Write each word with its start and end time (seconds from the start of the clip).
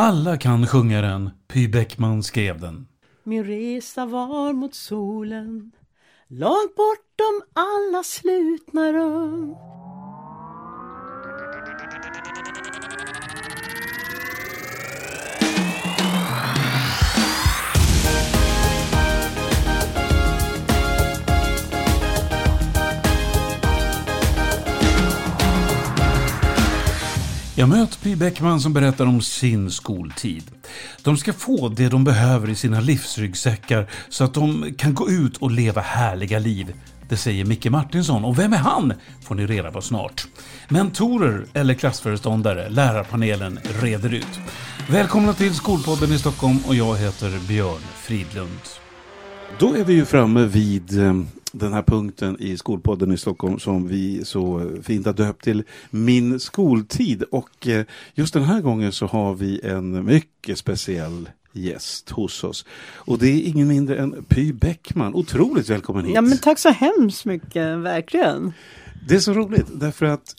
Alla 0.00 0.36
kan 0.36 0.66
sjunga 0.66 1.00
den, 1.00 1.30
Py 1.48 1.68
Bäckman 1.68 2.22
skrev 2.22 2.60
den. 2.60 2.88
Min 3.24 3.44
resa 3.44 4.06
var 4.06 4.52
mot 4.52 4.74
solen 4.74 5.72
Långt 6.28 6.74
bortom 6.76 7.42
alla 7.52 8.02
slutna 8.02 8.92
rum 8.92 9.56
Jag 27.58 27.68
möter 27.68 27.98
Py 27.98 28.16
Bäckman 28.16 28.60
som 28.60 28.72
berättar 28.72 29.06
om 29.06 29.20
sin 29.20 29.70
skoltid. 29.70 30.44
De 31.02 31.16
ska 31.16 31.32
få 31.32 31.68
det 31.68 31.88
de 31.88 32.04
behöver 32.04 32.50
i 32.50 32.54
sina 32.54 32.80
livsryggsäckar 32.80 33.90
så 34.08 34.24
att 34.24 34.34
de 34.34 34.74
kan 34.78 34.94
gå 34.94 35.10
ut 35.10 35.36
och 35.36 35.50
leva 35.50 35.80
härliga 35.80 36.38
liv. 36.38 36.74
Det 37.08 37.16
säger 37.16 37.44
Micke 37.44 37.66
Martinsson 37.66 38.24
och 38.24 38.38
vem 38.38 38.52
är 38.52 38.56
han? 38.56 38.92
Får 39.22 39.34
ni 39.34 39.46
reda 39.46 39.70
på 39.72 39.80
snart. 39.80 40.26
Mentorer 40.68 41.46
eller 41.54 41.74
klassföreståndare, 41.74 42.68
lärarpanelen 42.68 43.58
reder 43.82 44.14
ut. 44.14 44.40
Välkomna 44.90 45.32
till 45.32 45.54
Skolpodden 45.54 46.12
i 46.12 46.18
Stockholm 46.18 46.58
och 46.66 46.74
jag 46.74 46.96
heter 46.96 47.38
Björn 47.48 47.82
Fridlund. 47.94 48.60
Då 49.58 49.74
är 49.74 49.84
vi 49.84 49.92
ju 49.92 50.04
framme 50.04 50.44
vid 50.44 50.98
eh, 50.98 51.14
den 51.52 51.72
här 51.72 51.82
punkten 51.82 52.36
i 52.40 52.56
Skolpodden 52.56 53.12
i 53.12 53.16
Stockholm 53.16 53.58
som 53.58 53.88
vi 53.88 54.24
så 54.24 54.72
fint 54.82 55.06
har 55.06 55.12
döpt 55.12 55.44
till 55.44 55.62
Min 55.90 56.40
skoltid. 56.40 57.22
Och 57.22 57.68
eh, 57.68 57.84
just 58.14 58.34
den 58.34 58.42
här 58.42 58.60
gången 58.60 58.92
så 58.92 59.06
har 59.06 59.34
vi 59.34 59.60
en 59.64 60.04
mycket 60.04 60.58
speciell 60.58 61.28
gäst 61.52 62.10
hos 62.10 62.44
oss. 62.44 62.64
Och 62.94 63.18
det 63.18 63.26
är 63.26 63.42
ingen 63.42 63.68
mindre 63.68 63.96
än 63.96 64.24
Py 64.28 64.52
Bäckman. 64.52 65.14
Otroligt 65.14 65.68
välkommen 65.68 66.04
hit! 66.04 66.14
Ja 66.14 66.20
men 66.20 66.38
tack 66.38 66.58
så 66.58 66.70
hemskt 66.70 67.24
mycket, 67.24 67.78
verkligen! 67.78 68.52
Det 69.08 69.14
är 69.14 69.20
så 69.20 69.32
roligt 69.32 69.66
därför 69.72 70.06
att 70.06 70.34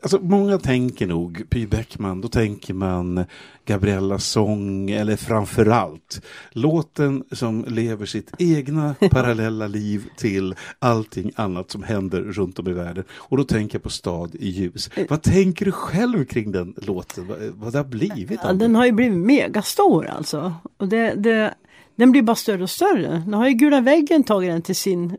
Alltså, 0.00 0.18
många 0.20 0.58
tänker 0.58 1.06
nog 1.06 1.50
Py 1.50 1.66
Bäckman, 1.66 2.20
då 2.20 2.28
tänker 2.28 2.74
man 2.74 3.24
Gabriellas 3.64 4.24
sång 4.24 4.90
eller 4.90 5.16
framförallt 5.16 6.20
låten 6.50 7.24
som 7.32 7.64
lever 7.68 8.06
sitt 8.06 8.32
egna 8.38 8.94
parallella 9.10 9.66
liv 9.66 10.08
till 10.16 10.54
allting 10.78 11.32
annat 11.36 11.70
som 11.70 11.82
händer 11.82 12.20
runt 12.20 12.58
om 12.58 12.68
i 12.68 12.72
världen. 12.72 13.04
Och 13.12 13.36
då 13.36 13.44
tänker 13.44 13.74
jag 13.74 13.82
på 13.82 13.90
Stad 13.90 14.34
i 14.34 14.48
ljus. 14.48 14.90
Vad 15.08 15.22
tänker 15.22 15.64
du 15.64 15.72
själv 15.72 16.24
kring 16.24 16.52
den 16.52 16.74
låten? 16.76 17.26
Vad, 17.26 17.38
vad 17.38 17.72
det 17.72 17.78
har 17.78 17.84
blivit? 17.84 18.40
Ja, 18.42 18.52
den 18.52 18.74
har 18.74 18.86
ju 18.86 18.92
blivit 18.92 19.18
megastor 19.18 20.06
alltså. 20.06 20.54
Och 20.76 20.88
det, 20.88 21.14
det, 21.14 21.54
den 21.96 22.12
blir 22.12 22.22
bara 22.22 22.36
större 22.36 22.62
och 22.62 22.70
större. 22.70 23.22
Nu 23.26 23.36
har 23.36 23.48
ju 23.48 23.54
Gula 23.54 23.80
väggen 23.80 24.24
tagit 24.24 24.50
den 24.50 24.62
till 24.62 24.76
sin 24.76 25.16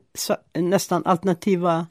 nästan 0.54 1.06
alternativa 1.06 1.88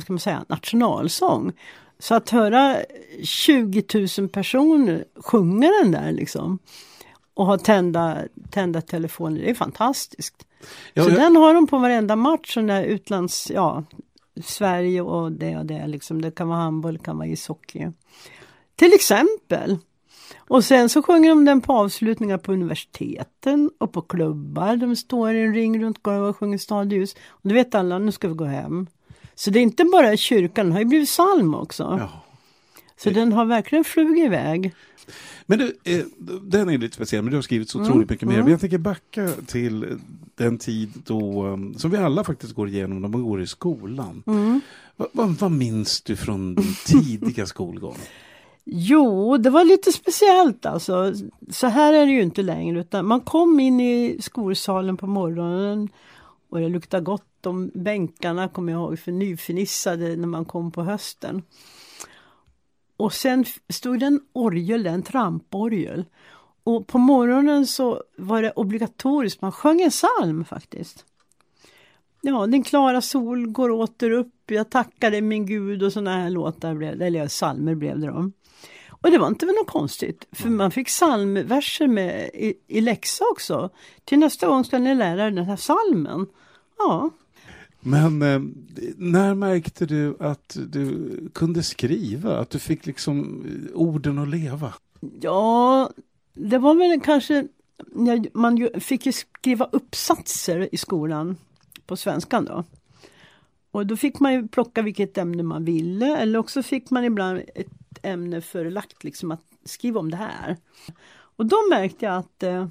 vad 0.00 0.04
ska 0.04 0.12
man 0.12 0.20
säga, 0.20 0.44
nationalsång. 0.48 1.52
Så 2.00 2.14
att 2.14 2.30
höra 2.30 2.76
20 3.22 3.84
000 4.18 4.28
personer 4.28 5.04
sjunga 5.16 5.70
den 5.82 5.92
där 5.92 6.12
liksom 6.12 6.58
och 7.34 7.46
ha 7.46 7.58
tända, 7.58 8.18
tända 8.50 8.80
telefoner, 8.80 9.40
det 9.40 9.50
är 9.50 9.54
fantastiskt. 9.54 10.46
Ja, 10.94 11.04
så 11.04 11.10
jag... 11.10 11.18
den 11.18 11.36
har 11.36 11.54
de 11.54 11.66
på 11.66 11.78
varenda 11.78 12.16
match, 12.16 12.54
sån 12.54 12.66
där 12.66 12.82
utlands, 12.82 13.50
ja, 13.50 13.84
Sverige 14.44 15.00
och 15.00 15.32
det 15.32 15.56
och 15.56 15.66
det 15.66 15.86
liksom. 15.86 16.22
Det 16.22 16.30
kan 16.30 16.48
vara 16.48 16.58
handboll, 16.58 16.92
det 16.92 17.04
kan 17.04 17.18
vara 17.18 17.28
ishockey. 17.28 17.88
Till 18.76 18.92
exempel. 18.92 19.78
Och 20.38 20.64
sen 20.64 20.88
så 20.88 21.02
sjunger 21.02 21.28
de 21.28 21.44
den 21.44 21.60
på 21.60 21.72
avslutningar 21.72 22.38
på 22.38 22.52
universiteten 22.52 23.70
och 23.78 23.92
på 23.92 24.02
klubbar. 24.02 24.76
De 24.76 24.96
står 24.96 25.34
i 25.34 25.40
en 25.40 25.54
ring 25.54 25.82
runt 25.82 26.02
golvet 26.02 26.30
och 26.30 26.36
sjunger 26.36 26.58
stadljus. 26.58 27.14
Och 27.28 27.48
då 27.48 27.54
vet 27.54 27.74
alla, 27.74 27.98
nu 27.98 28.12
ska 28.12 28.28
vi 28.28 28.34
gå 28.34 28.44
hem. 28.44 28.86
Så 29.40 29.50
det 29.50 29.58
är 29.58 29.62
inte 29.62 29.84
bara 29.84 30.16
kyrkan, 30.16 30.66
den 30.66 30.72
har 30.72 30.78
ju 30.78 30.84
blivit 30.84 31.08
psalm 31.08 31.54
också. 31.54 31.96
Ja. 32.00 32.22
Så 32.96 33.10
den 33.10 33.32
har 33.32 33.44
verkligen 33.44 33.84
flugit 33.84 34.24
iväg. 34.24 34.74
Men 35.46 35.58
du, 35.58 35.76
eh, 35.84 36.04
den 36.42 36.68
är 36.68 36.78
lite 36.78 36.94
speciell, 36.94 37.22
men 37.22 37.30
du 37.30 37.36
har 37.36 37.42
skrivit 37.42 37.70
så 37.70 37.78
otroligt 37.78 37.94
mm. 37.94 38.06
mycket 38.10 38.28
mer. 38.28 38.34
Mm. 38.34 38.44
Men 38.44 38.50
jag 38.50 38.60
tänker 38.60 38.78
backa 38.78 39.28
till 39.46 39.98
den 40.34 40.58
tid 40.58 40.92
då, 41.06 41.46
um, 41.46 41.74
som 41.74 41.90
vi 41.90 41.96
alla 41.96 42.24
faktiskt 42.24 42.54
går 42.54 42.68
igenom 42.68 43.00
när 43.00 43.08
man 43.08 43.22
går 43.22 43.42
i 43.42 43.46
skolan. 43.46 44.22
Mm. 44.26 44.60
Va, 44.96 45.06
va, 45.12 45.34
vad 45.40 45.50
minns 45.50 46.02
du 46.02 46.16
från 46.16 46.54
din 46.54 46.74
tidiga 46.86 47.46
skolgång? 47.46 47.96
Jo, 48.64 49.36
det 49.36 49.50
var 49.50 49.64
lite 49.64 49.92
speciellt 49.92 50.66
alltså. 50.66 51.14
Så 51.50 51.66
här 51.66 51.92
är 51.92 52.06
det 52.06 52.12
ju 52.12 52.22
inte 52.22 52.42
längre 52.42 52.80
utan 52.80 53.06
man 53.06 53.20
kom 53.20 53.60
in 53.60 53.80
i 53.80 54.18
skolsalen 54.20 54.96
på 54.96 55.06
morgonen 55.06 55.88
och 56.50 56.60
det 56.60 56.68
luktade 56.68 57.04
gott 57.04 57.29
de 57.40 57.70
bänkarna 57.74 58.48
kommer 58.48 58.72
jag 58.72 58.80
ihåg 58.80 58.98
för 58.98 59.12
nyförnissade 59.12 60.16
när 60.16 60.26
man 60.26 60.44
kom 60.44 60.72
på 60.72 60.82
hösten. 60.82 61.42
Och 62.96 63.12
sen 63.12 63.44
stod 63.68 64.00
det 64.00 64.06
en 64.06 64.20
orgel, 64.32 64.86
en 64.86 65.02
tramporgel. 65.02 66.04
Och 66.64 66.86
på 66.86 66.98
morgonen 66.98 67.66
så 67.66 68.02
var 68.16 68.42
det 68.42 68.52
obligatoriskt, 68.52 69.42
man 69.42 69.52
sjöng 69.52 69.80
en 69.80 69.90
psalm 69.90 70.44
faktiskt. 70.44 71.04
Ja, 72.22 72.46
Den 72.46 72.62
klara 72.62 73.00
sol 73.00 73.46
går 73.46 73.70
åter 73.70 74.10
upp, 74.10 74.34
jag 74.46 74.70
tackar 74.70 75.10
dig 75.10 75.20
min 75.20 75.46
Gud 75.46 75.82
och 75.82 75.92
sådana 75.92 76.16
här 76.16 76.30
låtar 76.30 76.74
blev 76.74 77.02
eller 77.02 77.28
psalmer 77.28 77.74
blev 77.74 78.00
det 78.00 78.06
då. 78.06 78.30
Och 79.02 79.10
det 79.10 79.18
var 79.18 79.28
inte 79.28 79.46
väl 79.46 79.54
något 79.54 79.66
konstigt, 79.66 80.26
för 80.32 80.48
man 80.48 80.70
fick 80.70 80.86
psalmverser 80.86 81.86
med 81.86 82.30
i, 82.34 82.54
i 82.66 82.80
läxa 82.80 83.24
också. 83.32 83.70
Till 84.04 84.18
nästa 84.18 84.46
gång 84.46 84.64
ska 84.64 84.78
ni 84.78 84.94
lära 84.94 85.26
er 85.26 85.30
den 85.30 85.44
här 85.44 85.56
psalmen. 85.56 86.26
Ja, 86.78 87.10
men 87.80 88.22
eh, 88.22 88.40
när 88.96 89.34
märkte 89.34 89.86
du 89.86 90.16
att 90.20 90.56
du 90.68 91.16
kunde 91.34 91.62
skriva? 91.62 92.38
Att 92.38 92.50
du 92.50 92.58
fick 92.58 92.86
liksom 92.86 93.44
eh, 93.46 93.76
orden 93.76 94.18
att 94.18 94.28
leva? 94.28 94.74
Ja, 95.20 95.90
det 96.34 96.58
var 96.58 96.74
väl 96.74 97.00
kanske 97.00 97.48
man 98.32 98.56
ju, 98.56 98.80
fick 98.80 99.06
ju 99.06 99.12
skriva 99.12 99.68
uppsatser 99.72 100.74
i 100.74 100.76
skolan 100.76 101.36
på 101.86 101.96
svenskan 101.96 102.44
då. 102.44 102.64
Och 103.70 103.86
då 103.86 103.96
fick 103.96 104.20
man 104.20 104.32
ju 104.32 104.48
plocka 104.48 104.82
vilket 104.82 105.18
ämne 105.18 105.42
man 105.42 105.64
ville 105.64 106.16
eller 106.16 106.38
också 106.38 106.62
fick 106.62 106.90
man 106.90 107.04
ibland 107.04 107.40
ett 107.54 107.66
ämne 108.02 108.40
förelagt 108.40 109.04
liksom 109.04 109.30
att 109.30 109.44
skriva 109.64 110.00
om 110.00 110.10
det 110.10 110.16
här. 110.16 110.56
Och 111.12 111.46
då 111.46 111.56
märkte 111.70 112.04
jag 112.04 112.16
att 112.16 112.42
eh, 112.42 112.66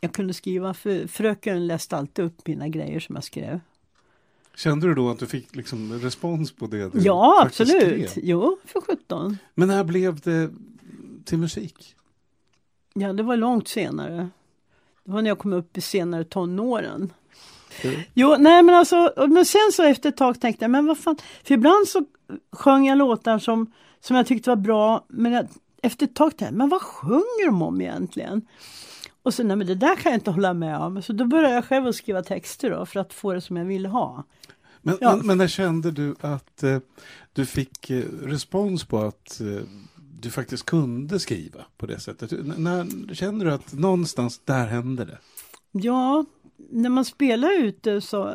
jag 0.00 0.12
kunde 0.12 0.34
skriva 0.34 0.74
för 0.74 1.06
fröken 1.06 1.66
läste 1.66 1.96
alltid 1.96 2.24
upp 2.24 2.46
mina 2.46 2.68
grejer 2.68 3.00
som 3.00 3.14
jag 3.14 3.24
skrev. 3.24 3.60
Kände 4.54 4.86
du 4.86 4.94
då 4.94 5.10
att 5.10 5.18
du 5.18 5.26
fick 5.26 5.56
liksom 5.56 5.92
respons 5.92 6.52
på 6.52 6.66
det? 6.66 6.92
Du 6.92 7.00
ja, 7.00 7.42
absolut. 7.46 8.10
Skrev? 8.10 8.24
Jo, 8.24 8.58
för 8.64 8.80
17. 8.80 9.38
Men 9.54 9.68
när 9.68 9.84
blev 9.84 10.20
det 10.20 10.50
till 11.24 11.38
musik? 11.38 11.94
Ja, 12.94 13.12
det 13.12 13.22
var 13.22 13.36
långt 13.36 13.68
senare. 13.68 14.28
Det 15.04 15.12
var 15.12 15.22
när 15.22 15.30
jag 15.30 15.38
kom 15.38 15.52
upp 15.52 15.76
i 15.76 15.80
senare 15.80 16.24
tonåren. 16.24 17.12
Mm. 17.82 18.00
Jo, 18.14 18.36
nej 18.38 18.62
men 18.62 18.74
alltså, 18.74 19.12
men 19.28 19.44
sen 19.44 19.70
så 19.72 19.82
efter 19.82 20.08
ett 20.08 20.16
tag 20.16 20.40
tänkte 20.40 20.64
jag, 20.64 20.70
men 20.70 20.86
vad 20.86 20.98
fan, 20.98 21.16
för 21.44 21.54
ibland 21.54 21.88
så 21.88 22.04
sjöng 22.52 22.86
jag 22.86 22.98
låtar 22.98 23.38
som, 23.38 23.72
som 24.00 24.16
jag 24.16 24.26
tyckte 24.26 24.50
var 24.50 24.56
bra, 24.56 25.04
men 25.08 25.32
jag, 25.32 25.46
efter 25.82 26.06
ett 26.06 26.14
tag 26.14 26.30
tänkte 26.30 26.44
jag, 26.44 26.54
men 26.54 26.68
vad 26.68 26.82
sjunger 26.82 27.46
de 27.46 27.62
om 27.62 27.80
egentligen? 27.80 28.46
Och 29.22 29.34
så, 29.34 29.42
nej 29.42 29.56
men 29.56 29.66
det 29.66 29.74
där 29.74 29.96
kan 29.96 30.12
jag 30.12 30.16
inte 30.16 30.30
hålla 30.30 30.54
med 30.54 30.78
om. 30.78 31.02
Så 31.02 31.12
då 31.12 31.24
började 31.24 31.54
jag 31.54 31.64
själv 31.64 31.86
att 31.86 31.94
skriva 31.94 32.22
texter 32.22 32.70
då, 32.70 32.86
för 32.86 33.00
att 33.00 33.12
få 33.12 33.32
det 33.32 33.40
som 33.40 33.56
jag 33.56 33.64
ville 33.64 33.88
ha. 33.88 34.24
Men, 34.82 34.98
ja. 35.00 35.16
men, 35.16 35.26
men, 35.26 35.38
när 35.38 35.48
kände 35.48 35.90
du 35.90 36.14
att 36.20 36.62
eh, 36.62 36.78
du 37.32 37.46
fick 37.46 37.90
eh, 37.90 38.04
respons 38.22 38.84
på 38.84 38.98
att 38.98 39.40
eh, 39.40 39.62
du 40.20 40.30
faktiskt 40.30 40.66
kunde 40.66 41.20
skriva 41.20 41.60
på 41.76 41.86
det 41.86 42.00
sättet? 42.00 42.32
N 42.32 42.54
när 42.56 43.14
kände 43.14 43.44
du 43.44 43.52
att 43.52 43.72
någonstans 43.72 44.40
där 44.44 44.66
hände 44.66 45.04
det? 45.04 45.18
Ja, 45.72 46.24
när 46.70 46.90
man 46.90 47.04
spelade 47.04 47.54
ute 47.54 48.00
så, 48.00 48.34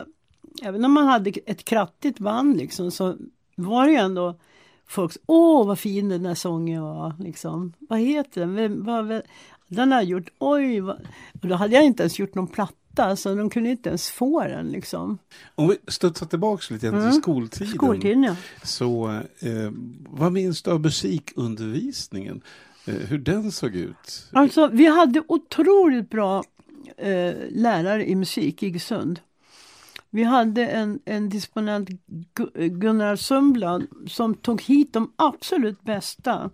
även 0.63 0.85
om 0.85 0.91
man 0.91 1.07
hade 1.07 1.29
ett 1.29 1.65
krattigt 1.65 2.19
band 2.19 2.57
liksom, 2.57 2.91
så 2.91 3.17
var 3.55 3.85
det 3.85 3.91
ju 3.91 3.97
ändå 3.97 4.39
folk, 4.87 5.17
åh 5.25 5.67
vad 5.67 5.79
fin 5.79 6.09
den 6.09 6.23
där 6.23 6.35
sången 6.35 6.83
var, 6.83 7.13
liksom. 7.19 7.73
Vad 7.79 7.99
heter 7.99 8.41
den? 8.41 8.55
Vem, 8.55 8.83
vad, 8.83 9.21
den 9.67 9.91
har 9.91 10.01
gjort, 10.01 10.29
oj, 10.39 10.79
vad... 10.79 10.95
och 11.41 11.47
då 11.47 11.55
hade 11.55 11.75
jag 11.75 11.85
inte 11.85 12.03
ens 12.03 12.19
gjort 12.19 12.35
någon 12.35 12.47
platta 12.47 13.15
så 13.15 13.35
de 13.35 13.49
kunde 13.49 13.69
inte 13.69 13.89
ens 13.89 14.09
få 14.09 14.43
den 14.43 14.69
liksom. 14.69 15.17
Om 15.55 15.67
vi 15.67 15.77
studsar 15.87 16.25
tillbaks 16.25 16.71
lite 16.71 16.87
mm. 16.87 17.11
till 17.11 17.21
skoltiden. 17.21 17.67
Skoltiden 17.67 18.23
ja. 18.23 18.35
Så 18.63 19.09
eh, 19.39 19.71
vad 20.09 20.31
minns 20.31 20.61
du 20.61 20.71
av 20.71 20.81
musikundervisningen? 20.81 22.41
Eh, 22.85 22.93
hur 22.93 23.17
den 23.17 23.51
såg 23.51 23.75
ut? 23.75 24.29
Alltså 24.31 24.67
vi 24.67 24.85
hade 24.85 25.23
otroligt 25.27 26.09
bra 26.09 26.43
eh, 26.97 27.33
lärare 27.49 28.09
i 28.09 28.15
musik 28.15 28.63
i 28.63 28.67
Iggesund. 28.67 29.19
Vi 30.09 30.23
hade 30.23 30.67
en, 30.67 30.99
en 31.05 31.29
disponent 31.29 31.89
Gunnar 32.55 33.15
Sundblad 33.15 33.87
som 34.07 34.35
tog 34.35 34.61
hit 34.61 34.93
de 34.93 35.13
absolut 35.15 35.81
bästa 35.81 36.49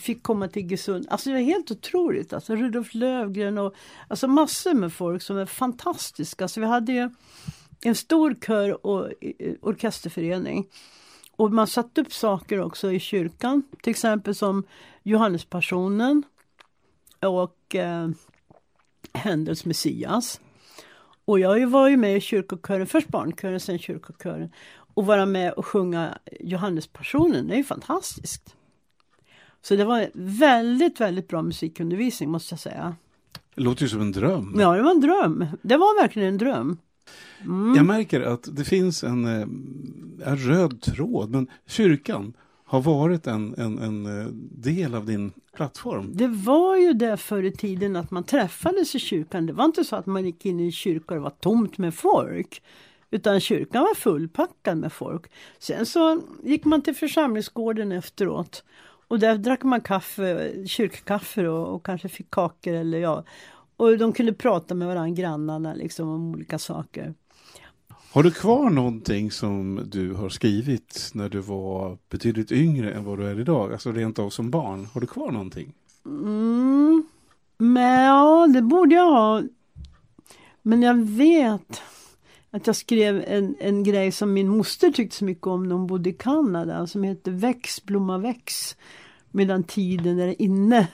fick 0.00 0.22
komma 0.22 0.48
till 0.48 0.62
Iggesund. 0.62 1.06
Alltså 1.10 1.30
det 1.30 1.34
var 1.34 1.42
helt 1.42 1.70
otroligt. 1.70 2.32
Alltså 2.32 2.56
Rudolf 2.56 2.94
Lövgren 2.94 3.58
och 3.58 3.74
alltså 4.08 4.28
massor 4.28 4.74
med 4.74 4.92
folk 4.92 5.22
som 5.22 5.38
är 5.38 5.46
fantastiska. 5.46 6.44
Alltså 6.44 6.60
vi 6.60 6.66
hade 6.66 6.92
ju 6.92 7.10
en 7.80 7.94
stor 7.94 8.34
kör 8.46 8.86
och 8.86 9.12
orkesterförening. 9.60 10.66
Och 11.36 11.52
man 11.52 11.66
satte 11.66 12.00
upp 12.00 12.12
saker 12.12 12.60
också 12.60 12.92
i 12.92 13.00
kyrkan, 13.00 13.62
till 13.82 13.90
exempel 13.90 14.34
som 14.34 14.64
Johannespassionen 15.02 16.22
och 17.20 17.74
eh, 17.74 18.08
Händels 19.12 19.64
Messias. 19.64 20.40
Och 21.24 21.40
jag 21.40 21.66
var 21.66 21.88
ju 21.88 21.96
med 21.96 22.16
i 22.16 22.20
kyrkokören, 22.20 22.86
först 22.86 23.08
barnkören, 23.08 23.60
sen 23.60 23.78
kyrkokören. 23.78 24.50
Och 24.94 25.06
vara 25.06 25.26
med 25.26 25.52
och 25.52 25.66
sjunga 25.66 26.18
Johannespassionen, 26.40 27.48
det 27.48 27.54
är 27.54 27.58
ju 27.58 27.64
fantastiskt. 27.64 28.55
Så 29.66 29.76
det 29.76 29.84
var 29.84 30.10
väldigt, 30.14 31.00
väldigt 31.00 31.28
bra 31.28 31.42
musikundervisning 31.42 32.30
måste 32.30 32.52
jag 32.52 32.60
säga. 32.60 32.96
Det 33.54 33.62
låter 33.62 33.82
ju 33.82 33.88
som 33.88 34.00
en 34.00 34.12
dröm. 34.12 34.56
Ja, 34.58 34.76
det 34.76 34.82
var 34.82 34.90
en 34.90 35.00
dröm. 35.00 35.46
Det 35.62 35.76
var 35.76 36.02
verkligen 36.02 36.28
en 36.28 36.38
dröm. 36.38 36.78
Mm. 37.40 37.74
Jag 37.76 37.86
märker 37.86 38.20
att 38.20 38.56
det 38.56 38.64
finns 38.64 39.04
en, 39.04 39.24
eh, 39.24 39.46
en 40.28 40.36
röd 40.36 40.80
tråd, 40.80 41.30
men 41.30 41.50
kyrkan 41.66 42.32
har 42.64 42.80
varit 42.80 43.26
en, 43.26 43.54
en, 43.58 43.78
en 43.78 44.20
eh, 44.20 44.26
del 44.62 44.94
av 44.94 45.06
din 45.06 45.32
plattform. 45.56 46.10
Det 46.14 46.28
var 46.28 46.76
ju 46.76 46.92
det 46.92 47.16
förr 47.16 47.42
i 47.42 47.52
tiden 47.52 47.96
att 47.96 48.10
man 48.10 48.24
träffades 48.24 48.94
i 48.94 48.98
kyrkan. 48.98 49.46
Det 49.46 49.52
var 49.52 49.64
inte 49.64 49.84
så 49.84 49.96
att 49.96 50.06
man 50.06 50.24
gick 50.24 50.46
in 50.46 50.60
i 50.60 50.64
en 50.64 50.72
kyrka 50.72 51.06
och 51.08 51.14
det 51.14 51.24
var 51.24 51.30
tomt 51.30 51.78
med 51.78 51.94
folk. 51.94 52.62
Utan 53.10 53.40
kyrkan 53.40 53.82
var 53.82 53.94
fullpackad 53.94 54.78
med 54.78 54.92
folk. 54.92 55.30
Sen 55.58 55.86
så 55.86 56.20
gick 56.44 56.64
man 56.64 56.82
till 56.82 56.94
församlingsgården 56.94 57.92
efteråt. 57.92 58.64
Och 59.08 59.18
där 59.18 59.38
drack 59.38 59.62
man 59.62 59.80
kaffe, 59.80 60.52
kyrkkaffe 60.66 61.48
och, 61.48 61.74
och 61.74 61.86
kanske 61.86 62.08
fick 62.08 62.30
kakor 62.30 62.72
eller 62.72 62.98
ja. 62.98 63.24
Och 63.76 63.98
de 63.98 64.12
kunde 64.12 64.32
prata 64.32 64.74
med 64.74 64.88
varandra, 64.88 65.22
grannarna, 65.22 65.74
liksom 65.74 66.08
om 66.08 66.30
olika 66.30 66.58
saker. 66.58 67.14
Har 68.12 68.22
du 68.22 68.30
kvar 68.30 68.70
någonting 68.70 69.30
som 69.30 69.80
du 69.86 70.12
har 70.12 70.28
skrivit 70.28 71.10
när 71.14 71.28
du 71.28 71.40
var 71.40 71.98
betydligt 72.10 72.52
yngre 72.52 72.92
än 72.92 73.04
vad 73.04 73.18
du 73.18 73.26
är 73.26 73.40
idag? 73.40 73.72
Alltså 73.72 73.92
rent 73.92 74.18
av 74.18 74.30
som 74.30 74.50
barn. 74.50 74.88
Har 74.92 75.00
du 75.00 75.06
kvar 75.06 75.30
någonting? 75.30 75.72
Mm. 76.06 77.06
Men 77.58 78.04
ja, 78.04 78.46
det 78.46 78.62
borde 78.62 78.94
jag 78.94 79.10
ha. 79.10 79.42
Men 80.62 80.82
jag 80.82 80.94
vet 80.94 81.82
att 82.56 82.66
jag 82.66 82.76
skrev 82.76 83.24
en, 83.26 83.56
en 83.60 83.82
grej 83.82 84.12
som 84.12 84.32
min 84.32 84.48
moster 84.48 84.90
tyckte 84.90 85.16
så 85.16 85.24
mycket 85.24 85.46
om 85.46 85.68
när 85.68 85.74
hon 85.74 85.86
bodde 85.86 86.10
i 86.10 86.12
Kanada 86.12 86.86
som 86.86 87.02
heter 87.02 87.30
Väx, 87.30 87.84
blomma 87.84 88.18
väx. 88.18 88.76
Medan 89.30 89.64
tiden 89.64 90.18
är 90.18 90.42
inne 90.42 90.88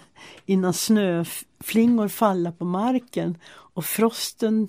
innan 0.46 0.72
snöflingor 0.72 2.08
faller 2.08 2.50
på 2.50 2.64
marken 2.64 3.38
och 3.46 3.84
frosten 3.84 4.68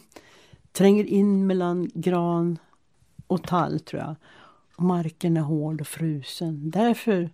tränger 0.71 1.03
in 1.03 1.47
mellan 1.47 1.91
gran 1.93 2.57
och 3.27 3.43
tall 3.43 3.79
tror 3.79 4.01
jag. 4.01 4.15
Och 4.75 4.83
marken 4.83 5.37
är 5.37 5.41
hård 5.41 5.81
och 5.81 5.87
frusen. 5.87 6.71
Därför 6.71 7.29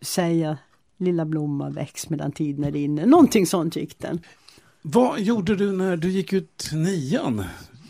säger 0.00 0.46
jag 0.46 0.56
Lilla 0.96 1.24
blomma 1.24 1.70
väx 1.70 2.10
medan 2.10 2.32
tiden 2.32 2.64
är 2.64 2.76
inne. 2.76 3.06
Någonting 3.06 3.46
sånt 3.46 3.76
gick 3.76 3.98
den. 3.98 4.20
Vad 4.82 5.20
gjorde 5.20 5.56
du 5.56 5.72
när 5.72 5.96
du 5.96 6.10
gick 6.10 6.32
ut 6.32 6.70
nian? 6.72 7.44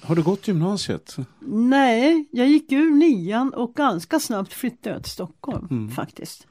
Har 0.07 0.15
du 0.17 0.23
gått 0.23 0.49
gymnasiet? 0.49 1.17
Nej, 1.47 2.29
jag 2.31 2.49
gick 2.49 2.73
ur 2.73 2.91
nian 2.91 3.55
och 3.55 3.75
ganska 3.75 4.21
snabbt 4.21 4.53
flyttade 4.53 4.97
jag 4.97 5.03
till 5.03 5.13
Stockholm 5.13 5.69
mm. 5.71 5.91
faktiskt. 5.91 6.47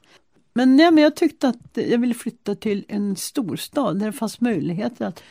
Men, 0.54 0.76
nej, 0.76 0.90
men 0.90 1.04
jag 1.04 1.16
tyckte 1.16 1.48
att 1.48 1.68
jag 1.72 1.98
ville 1.98 2.14
flytta 2.14 2.54
till 2.54 2.84
en 2.88 3.16
storstad 3.16 3.98
där 3.98 4.06
det 4.06 4.12
fanns 4.12 4.40
möjligheter 4.40 5.06
att 5.06 5.22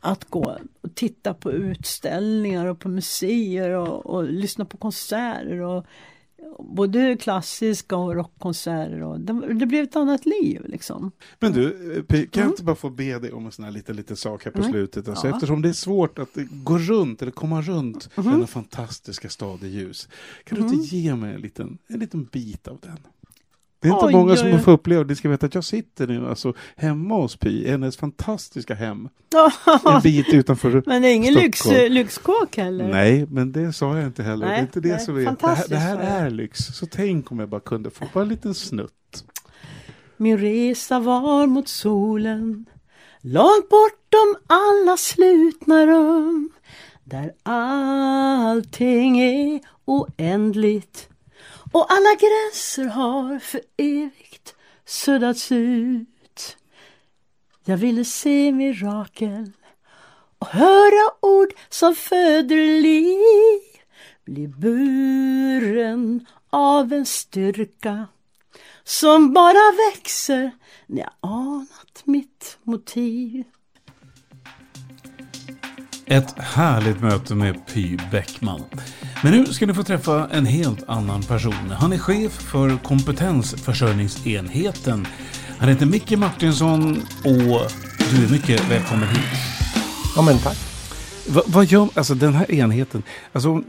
att 0.00 0.24
gå 0.24 0.58
och 0.80 0.94
titta 0.94 1.34
på 1.34 1.52
utställningar 1.52 2.66
och 2.66 2.80
på 2.80 2.88
museer 2.88 3.70
och, 3.70 4.06
och 4.06 4.24
lyssna 4.24 4.64
på 4.64 4.76
konserter. 4.76 5.60
Och, 5.60 5.86
både 6.58 7.16
klassiska 7.16 7.96
och 7.96 8.14
rockkonserter. 8.14 9.02
Och 9.02 9.20
det, 9.20 9.54
det, 9.54 9.66
blev 9.66 9.84
ett 9.84 9.96
annat 9.96 10.26
liv. 10.26 10.62
Liksom. 10.64 11.10
Men 11.38 11.52
du, 11.52 11.70
kan 12.08 12.16
jag 12.16 12.36
mm. 12.36 12.48
inte 12.48 12.64
bara 12.64 12.76
få 12.76 12.90
be 12.90 13.18
dig 13.18 13.32
om 13.32 13.46
en 13.46 13.52
sån 13.52 13.64
här 13.64 13.72
liten, 13.72 13.96
liten 13.96 14.16
sak 14.16 14.44
här 14.44 14.52
på 14.52 14.58
mm. 14.58 14.70
slutet? 14.70 15.08
Alltså, 15.08 15.28
ja. 15.28 15.34
Eftersom 15.34 15.62
det 15.62 15.68
är 15.68 15.72
svårt 15.72 16.18
att 16.18 16.34
gå 16.50 16.78
runt 16.78 17.22
eller 17.22 17.32
komma 17.32 17.62
runt 17.62 18.08
mm. 18.16 18.32
denna 18.32 18.46
fantastiska 18.46 19.28
stad 19.28 19.62
i 19.62 19.68
ljus. 19.68 20.08
Kan 20.44 20.58
du 20.58 20.64
inte 20.64 20.74
mm. 20.74 20.86
ge 20.86 21.14
mig 21.14 21.34
en 21.34 21.40
liten, 21.40 21.78
en 21.86 22.00
liten 22.00 22.24
bit 22.24 22.68
av 22.68 22.78
den? 22.82 22.98
Det 23.80 23.88
är 23.88 23.92
inte 23.92 24.06
oj, 24.06 24.12
många 24.12 24.36
som 24.36 24.48
oj. 24.48 24.58
får 24.58 24.72
uppleva 24.72 25.04
det. 25.04 25.16
ska 25.16 25.28
veta 25.28 25.46
att 25.46 25.54
jag 25.54 25.64
sitter 25.64 26.06
nu 26.06 26.28
alltså 26.28 26.54
hemma 26.76 27.14
hos 27.14 27.36
Py, 27.36 27.68
hennes 27.68 27.96
fantastiska 27.96 28.74
hem. 28.74 29.08
en 29.94 30.00
bit 30.02 30.28
utanför 30.28 30.82
Men 30.86 31.02
det 31.02 31.08
är 31.08 31.14
ingen 31.14 31.34
lyx, 31.34 31.64
lyxkåk 31.88 32.56
heller. 32.56 32.88
Nej, 32.88 33.26
men 33.30 33.52
det 33.52 33.72
sa 33.72 33.96
jag 33.96 34.06
inte 34.06 34.22
heller. 34.22 34.46
Nej, 34.46 34.54
det 34.54 34.60
är 34.60 34.62
inte 34.62 34.80
det 34.80 34.88
nej, 34.88 35.00
som 35.00 35.16
är. 35.16 35.20
Det 35.20 35.46
här, 35.46 35.68
det 35.68 35.76
här 35.76 36.26
är 36.26 36.30
lyx. 36.30 36.58
Så 36.58 36.86
tänk 36.86 37.32
om 37.32 37.38
jag 37.38 37.48
bara 37.48 37.60
kunde 37.60 37.90
få 37.90 38.04
bara 38.14 38.22
en 38.22 38.28
liten 38.28 38.54
snutt. 38.54 38.92
Min 40.16 40.38
resa 40.38 41.00
var 41.00 41.46
mot 41.46 41.68
solen 41.68 42.66
Långt 43.20 43.68
bortom 43.68 44.36
alla 44.46 44.96
slutna 44.96 45.86
rum 45.86 46.50
Där 47.04 47.32
allting 47.42 49.18
är 49.18 49.60
oändligt 49.84 51.08
och 51.76 51.92
alla 51.92 52.14
gränser 52.14 52.84
har 52.84 53.38
för 53.38 53.60
evigt 53.76 54.54
suddats 54.84 55.52
ut. 55.52 56.56
Jag 57.64 57.76
ville 57.76 58.04
se 58.04 58.52
mirakel 58.52 59.52
och 60.38 60.46
höra 60.46 61.10
ord 61.20 61.54
som 61.68 61.94
föder 61.94 62.80
liv. 62.80 63.60
Bli 64.24 64.48
buren 64.48 66.26
av 66.50 66.92
en 66.92 67.06
styrka 67.06 68.06
som 68.84 69.32
bara 69.32 69.72
växer 69.90 70.50
när 70.86 71.00
jag 71.00 71.12
anat 71.20 72.02
mitt 72.04 72.58
motiv. 72.62 73.44
Ett 76.08 76.38
härligt 76.38 77.00
möte 77.00 77.34
med 77.34 77.66
Py 77.66 77.96
Bäckman. 78.10 78.62
Men 79.22 79.32
nu 79.32 79.46
ska 79.46 79.66
ni 79.66 79.74
få 79.74 79.82
träffa 79.82 80.28
en 80.32 80.46
helt 80.46 80.88
annan 80.88 81.22
person. 81.22 81.70
Han 81.70 81.92
är 81.92 81.98
chef 81.98 82.32
för 82.32 82.76
kompetensförsörjningsenheten. 82.76 85.06
Han 85.58 85.68
heter 85.68 85.86
Micke 85.86 86.10
Martinsson 86.10 86.96
och 87.24 87.70
du 88.10 88.24
är 88.24 88.30
mycket 88.30 88.70
välkommen 88.70 89.08
hit. 89.08 89.24
Ja 90.16 90.22
men 90.22 90.38
tack. 90.38 90.58
Va, 91.28 91.42
vad 91.46 91.64
gör, 91.64 91.88
alltså 91.94 92.14
den 92.14 92.34
här 92.34 92.50
enheten, 92.50 93.02
alltså 93.32 93.62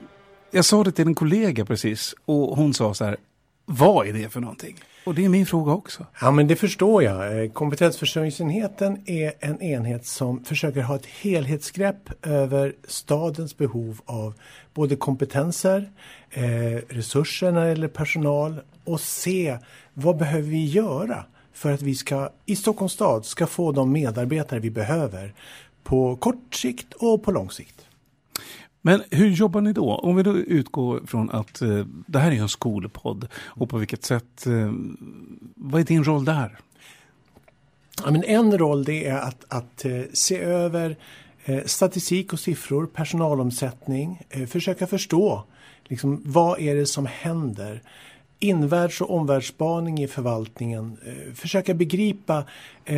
jag 0.52 0.66
sa 0.66 0.84
det 0.84 0.92
till 0.92 1.08
en 1.08 1.16
kollega 1.16 1.66
precis 1.66 2.16
och 2.26 2.58
hon 2.58 2.74
sa 2.74 2.94
så 2.94 3.06
här, 3.06 3.18
vad 3.66 4.08
är 4.08 4.14
det 4.14 4.30
för 4.30 4.40
någonting? 4.40 4.76
Och 5.08 5.16
det 5.16 5.26
är 5.26 5.30
min 5.30 5.46
fråga 5.46 5.72
också. 5.72 6.06
Ja 6.22 6.32
men 6.32 6.48
det 6.48 6.56
förstår 6.56 7.04
jag. 7.04 7.44
Eh, 7.44 7.52
kompetensförsörjningsenheten 7.52 9.02
är 9.06 9.34
en 9.40 9.62
enhet 9.62 10.06
som 10.06 10.44
försöker 10.44 10.82
ha 10.82 10.96
ett 10.96 11.06
helhetsgrepp 11.06 12.26
över 12.26 12.76
stadens 12.88 13.58
behov 13.58 14.02
av 14.06 14.34
både 14.74 14.96
kompetenser, 14.96 15.92
eh, 16.32 16.44
resurser 16.90 17.52
när 17.52 17.62
det 17.62 17.70
gäller 17.70 17.88
personal 17.88 18.60
och 18.84 19.02
se 19.02 19.58
vad 19.94 20.18
behöver 20.18 20.50
vi 20.50 20.66
göra 20.66 21.26
för 21.54 21.72
att 21.72 21.82
vi 21.82 21.96
ska 21.96 22.30
i 22.46 22.56
Stockholms 22.56 22.94
stad 22.94 23.26
ska 23.26 23.48
få 23.48 23.72
de 23.72 23.92
medarbetare 23.92 24.60
vi 24.60 24.70
behöver 24.70 25.34
på 25.84 26.16
kort 26.16 26.56
sikt 26.56 26.94
och 26.94 27.24
på 27.24 27.32
lång 27.32 27.52
sikt. 27.52 27.86
Men 28.88 29.04
hur 29.12 29.30
jobbar 29.30 29.62
ni 29.62 29.74
då? 29.74 29.96
Om 29.96 30.16
vi 30.16 30.24
då 30.24 30.38
utgår 30.38 31.02
från 31.08 31.32
att 31.32 31.62
eh, 31.62 31.86
det 32.08 32.20
här 32.20 32.32
är 32.32 32.36
en 32.36 32.50
skolpodd 32.50 33.28
och 33.36 33.70
på 33.70 33.78
vilket 33.78 34.04
sätt, 34.04 34.48
eh, 34.48 34.72
vad 35.56 35.82
är 35.82 35.86
din 35.86 36.04
roll 36.04 36.26
där? 36.26 36.58
Ja, 38.04 38.12
men 38.12 38.24
en 38.24 38.58
roll 38.58 38.84
det 38.84 39.08
är 39.08 39.18
att, 39.18 39.46
att 39.48 39.86
eh, 39.86 40.02
se 40.14 40.40
över 40.40 40.98
eh, 41.46 41.64
statistik 41.66 42.34
och 42.34 42.40
siffror, 42.40 42.86
personalomsättning, 42.86 44.22
eh, 44.30 44.46
försöka 44.46 44.88
förstå 44.88 45.44
liksom, 45.84 46.22
vad 46.26 46.60
är 46.60 46.76
det 46.76 46.86
som 46.86 47.06
händer 47.06 47.82
invärlds 48.40 49.02
och 49.02 49.16
omvärldsspaning 49.16 50.04
i 50.04 50.08
förvaltningen. 50.08 50.98
Eh, 51.06 51.34
försöka 51.34 51.74
begripa 51.74 52.44
eh, 52.86 52.96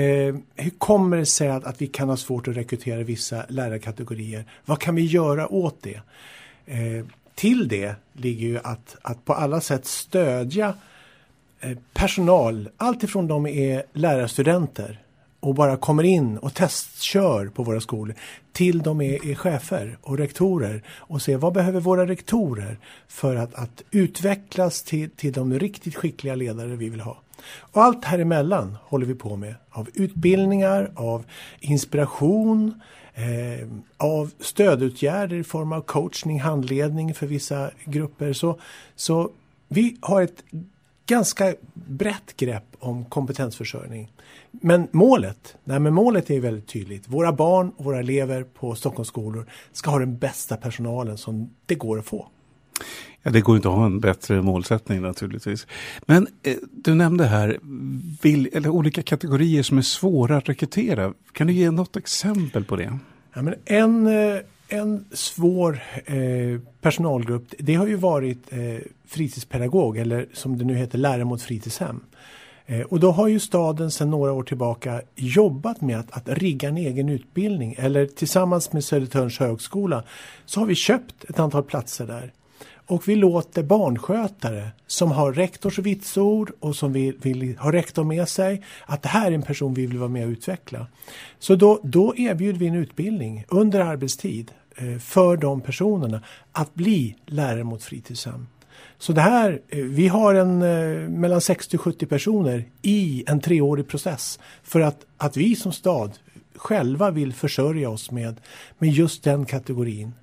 hur 0.56 0.78
kommer 0.78 1.18
det 1.18 1.26
sig 1.26 1.50
att, 1.50 1.64
att 1.64 1.82
vi 1.82 1.88
kan 1.88 2.10
ha 2.10 2.18
svårt 2.18 2.48
att 2.48 2.58
rekrytera 2.58 3.04
vissa 3.04 3.46
lärarkategorier. 3.50 4.46
Vad 4.66 4.80
kan 4.80 4.96
vi 4.96 5.06
göra 5.06 5.54
åt 5.54 5.82
det? 5.82 6.02
Eh, 6.66 7.06
till 7.36 7.68
det 7.68 7.96
ligger 8.14 8.48
ju 8.48 8.60
att, 8.64 8.96
att 9.02 9.26
på 9.26 9.34
alla 9.34 9.62
sätt 9.62 9.86
stödja 9.86 10.74
eh, 11.60 11.78
personal, 11.94 12.70
alltifrån 12.78 13.28
de 13.28 13.48
är 13.48 13.84
lärarstudenter 13.94 15.00
och 15.40 15.56
bara 15.56 15.78
kommer 15.78 16.04
in 16.04 16.38
och 16.38 16.54
testkör 16.54 17.48
på 17.48 17.64
våra 17.64 17.82
skolor 17.82 18.16
till 18.52 18.80
de 18.80 19.02
är, 19.02 19.26
är 19.26 19.36
chefer 19.36 19.98
och 20.02 20.18
rektorer 20.18 20.84
och 20.90 21.22
ser 21.22 21.38
vad 21.38 21.54
behöver 21.54 21.80
våra 21.80 22.08
rektorer 22.08 22.80
för 23.08 23.36
att, 23.36 23.56
att 23.56 23.84
utvecklas 23.92 24.84
till, 24.84 25.10
till 25.10 25.34
de 25.34 25.60
riktigt 25.60 25.96
skickliga 25.96 26.36
ledare 26.36 26.76
vi 26.76 26.90
vill 26.90 27.00
ha. 27.00 27.18
Och 27.60 27.84
allt 27.84 28.06
här 28.06 28.20
emellan 28.20 28.78
håller 28.84 29.06
vi 29.06 29.16
på 29.16 29.36
med 29.36 29.56
av 29.70 29.90
utbildningar, 29.94 30.92
av 30.96 31.26
inspiration, 31.60 32.82
eh, 33.14 33.68
av 33.98 34.32
stödåtgärder 34.40 35.36
i 35.36 35.44
form 35.44 35.72
av 35.72 35.82
coachning, 35.82 36.40
handledning 36.40 37.14
för 37.14 37.28
vissa 37.28 37.72
grupper. 37.86 38.34
Så, 38.34 38.60
så 38.96 39.32
vi 39.68 39.98
har 40.02 40.22
ett 40.22 40.44
ganska 41.06 41.56
brett 41.90 42.38
grepp 42.38 42.66
om 42.80 43.06
kompetensförsörjning. 43.06 44.12
Men 44.52 44.88
målet, 44.92 45.56
nej 45.64 45.80
men 45.80 45.94
målet 45.94 46.30
är 46.30 46.40
väldigt 46.40 46.68
tydligt. 46.68 47.08
Våra 47.08 47.34
barn 47.34 47.72
och 47.78 47.86
våra 47.86 48.00
elever 48.00 48.44
på 48.44 48.76
Stockholms 48.76 49.08
skolor 49.08 49.46
ska 49.72 49.92
ha 49.92 50.00
den 50.00 50.18
bästa 50.18 50.58
personalen 50.58 51.18
som 51.18 51.50
det 51.66 51.76
går 51.76 52.00
att 52.00 52.06
få. 52.06 52.28
Ja, 53.24 53.32
det 53.32 53.42
går 53.42 53.56
inte 53.56 53.70
att 53.70 53.76
ha 53.76 53.86
en 53.86 54.00
bättre 54.00 54.42
målsättning 54.42 55.02
naturligtvis. 55.02 55.68
Men 56.06 56.28
eh, 56.44 56.56
du 56.72 56.96
nämnde 56.96 57.26
här 57.26 57.60
vill, 58.22 58.50
eller 58.54 58.70
olika 58.70 59.02
kategorier 59.02 59.64
som 59.64 59.78
är 59.78 59.82
svåra 59.82 60.38
att 60.38 60.50
rekrytera. 60.50 61.14
Kan 61.32 61.48
du 61.48 61.54
ge 61.54 61.72
något 61.72 61.98
exempel 61.98 62.66
på 62.66 62.76
det? 62.76 63.00
Ja, 63.34 63.42
men 63.42 63.56
en, 63.66 64.08
eh, 64.08 64.40
en 64.70 65.06
svår 65.12 65.80
eh, 66.06 66.62
personalgrupp 66.82 67.54
det 67.60 67.76
har 67.76 67.88
ju 67.88 67.96
varit 67.96 68.54
eh, 68.54 68.60
fritidspedagog 69.08 69.98
eller 69.98 70.28
som 70.34 70.58
det 70.58 70.66
nu 70.66 70.76
heter 70.76 70.98
lärare 70.98 71.26
mot 71.26 71.42
fritidshem. 71.42 72.02
Eh, 72.66 72.82
och 72.82 73.00
då 73.00 73.12
har 73.12 73.28
ju 73.28 73.40
staden 73.40 73.92
sedan 73.92 74.12
några 74.12 74.32
år 74.32 74.44
tillbaka 74.44 75.02
jobbat 75.16 75.82
med 75.82 76.00
att, 76.00 76.12
att 76.12 76.30
rigga 76.30 76.70
en 76.70 76.78
egen 76.78 77.10
utbildning 77.10 77.76
eller 77.78 78.06
tillsammans 78.06 78.74
med 78.74 78.84
Södertörns 78.84 79.40
högskola 79.40 80.04
så 80.46 80.60
har 80.60 80.68
vi 80.68 80.76
köpt 80.76 81.24
ett 81.24 81.40
antal 81.40 81.64
platser 81.64 82.08
där. 82.08 82.34
Och 82.90 83.08
vi 83.08 83.16
låter 83.16 83.64
barnskötare 83.64 84.72
som 84.88 85.12
har 85.12 85.34
rektors 85.34 85.80
vitsord 85.80 86.52
och 86.60 86.76
som 86.76 86.94
vill, 86.94 87.18
vill 87.22 87.58
ha 87.58 87.72
rektor 87.72 88.04
med 88.04 88.30
sig 88.30 88.64
att 88.86 89.02
det 89.02 89.10
här 89.10 89.32
är 89.32 89.36
en 89.36 89.42
person 89.42 89.74
vi 89.74 89.86
vill 89.86 89.98
vara 89.98 90.10
med 90.10 90.26
och 90.26 90.32
utveckla. 90.32 90.88
Så 91.40 91.56
då, 91.56 91.80
då 91.84 92.16
erbjuder 92.16 92.60
vi 92.60 92.68
en 92.68 92.76
utbildning 92.76 93.46
under 93.48 93.80
arbetstid 93.80 94.52
eh, 94.76 94.98
för 94.98 95.38
de 95.38 95.62
personerna 95.62 96.22
att 96.52 96.76
bli 96.76 97.16
lärare 97.26 97.64
mot 97.64 97.84
fritidshem. 97.84 98.48
Så 98.98 99.14
det 99.14 99.22
här, 99.22 99.62
eh, 99.68 99.78
vi 99.78 100.08
har 100.08 100.34
en 100.34 100.62
eh, 100.62 101.10
mellan 101.10 101.40
60-70 101.40 102.06
personer 102.06 102.64
i 102.82 103.24
en 103.28 103.40
treårig 103.40 103.88
process 103.88 104.40
för 104.64 104.80
att, 104.80 105.06
att 105.18 105.38
vi 105.38 105.56
som 105.56 105.72
stad 105.72 106.12
själva 106.56 107.12
vill 107.12 107.34
försörja 107.34 107.90
oss 107.90 108.12
med, 108.12 108.40
med 108.78 108.90
just 108.90 109.24
den 109.24 109.46
kategorin 109.46 110.14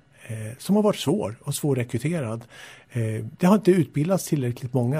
som 0.57 0.75
har 0.75 0.83
varit 0.83 0.99
svår 0.99 1.35
och 1.41 1.55
svårrekryterad. 1.55 2.43
Eh, 2.91 3.25
det 3.37 3.45
har 3.45 3.55
inte 3.55 3.71
utbildats 3.71 4.27
tillräckligt 4.27 4.73
många 4.73 4.99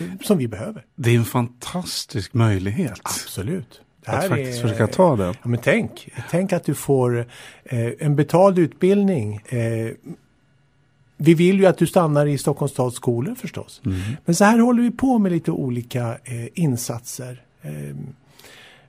eh, 0.00 0.06
som 0.22 0.38
vi 0.38 0.48
behöver. 0.48 0.84
Det 0.94 1.10
är 1.10 1.16
en 1.16 1.24
fantastisk 1.24 2.34
möjlighet. 2.34 3.00
Absolut. 3.02 3.80
Det 4.04 4.10
här 4.10 4.18
att 4.18 4.28
faktiskt 4.28 4.58
är, 4.58 4.62
försöka 4.62 4.86
ta 4.86 5.16
den. 5.16 5.34
Ja, 5.42 5.48
men 5.48 5.60
tänk, 5.62 6.08
tänk 6.30 6.52
att 6.52 6.64
du 6.64 6.74
får 6.74 7.26
eh, 7.64 7.88
en 7.98 8.16
betald 8.16 8.58
utbildning. 8.58 9.40
Eh, 9.48 9.90
vi 11.16 11.34
vill 11.34 11.60
ju 11.60 11.66
att 11.66 11.78
du 11.78 11.86
stannar 11.86 12.26
i 12.26 12.38
Stockholms 12.38 12.72
stads 12.72 12.96
skolor 12.96 13.34
förstås. 13.34 13.80
Mm. 13.84 14.00
Men 14.24 14.34
så 14.34 14.44
här 14.44 14.58
håller 14.58 14.82
vi 14.82 14.90
på 14.90 15.18
med 15.18 15.32
lite 15.32 15.50
olika 15.50 16.18
eh, 16.24 16.46
insatser. 16.54 17.42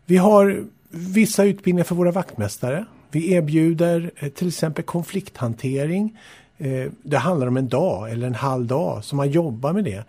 vi 0.05 0.17
har 0.17 0.63
vissa 0.89 1.43
utbildningar 1.43 1.83
för 1.83 1.95
våra 1.95 2.11
vaktmästare. 2.11 2.85
Vi 3.15 3.33
erbjuder 3.33 4.11
eh, 4.17 4.29
till 4.29 4.47
exempel 4.47 4.83
konflikthantering. 4.83 6.17
Eh, 6.57 6.91
det 7.03 7.17
handlar 7.17 7.47
om 7.47 7.57
en 7.57 7.67
dag 7.67 8.11
eller 8.11 8.27
en 8.27 8.35
halv 8.35 8.65
dag 8.65 9.03
som 9.03 9.17
man 9.17 9.31
jobbar 9.31 9.73
med 9.73 9.83
det. 9.83 10.03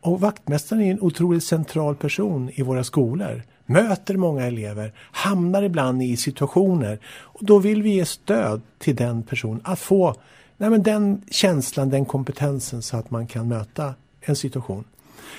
Och 0.00 0.20
vaktmästaren 0.20 0.82
är 0.82 0.90
en 0.90 1.00
otroligt 1.00 1.44
central 1.44 1.96
person 1.96 2.50
i 2.54 2.62
våra 2.62 2.84
skolor. 2.84 3.42
Möter 3.66 4.16
många 4.16 4.46
elever, 4.46 4.92
hamnar 4.98 5.62
ibland 5.62 6.02
i 6.02 6.16
situationer. 6.16 6.98
Och 7.06 7.44
då 7.44 7.58
vill 7.58 7.82
vi 7.82 7.90
ge 7.90 8.04
stöd 8.04 8.60
till 8.78 8.96
den 8.96 9.22
personen 9.22 9.60
att 9.64 9.80
få 9.80 10.14
nej 10.56 10.70
men 10.70 10.82
den 10.82 11.22
känslan, 11.30 11.90
den 11.90 12.04
kompetensen 12.04 12.82
så 12.82 12.96
att 12.96 13.10
man 13.10 13.26
kan 13.26 13.48
möta 13.48 13.94
en 14.20 14.36
situation. 14.36 14.84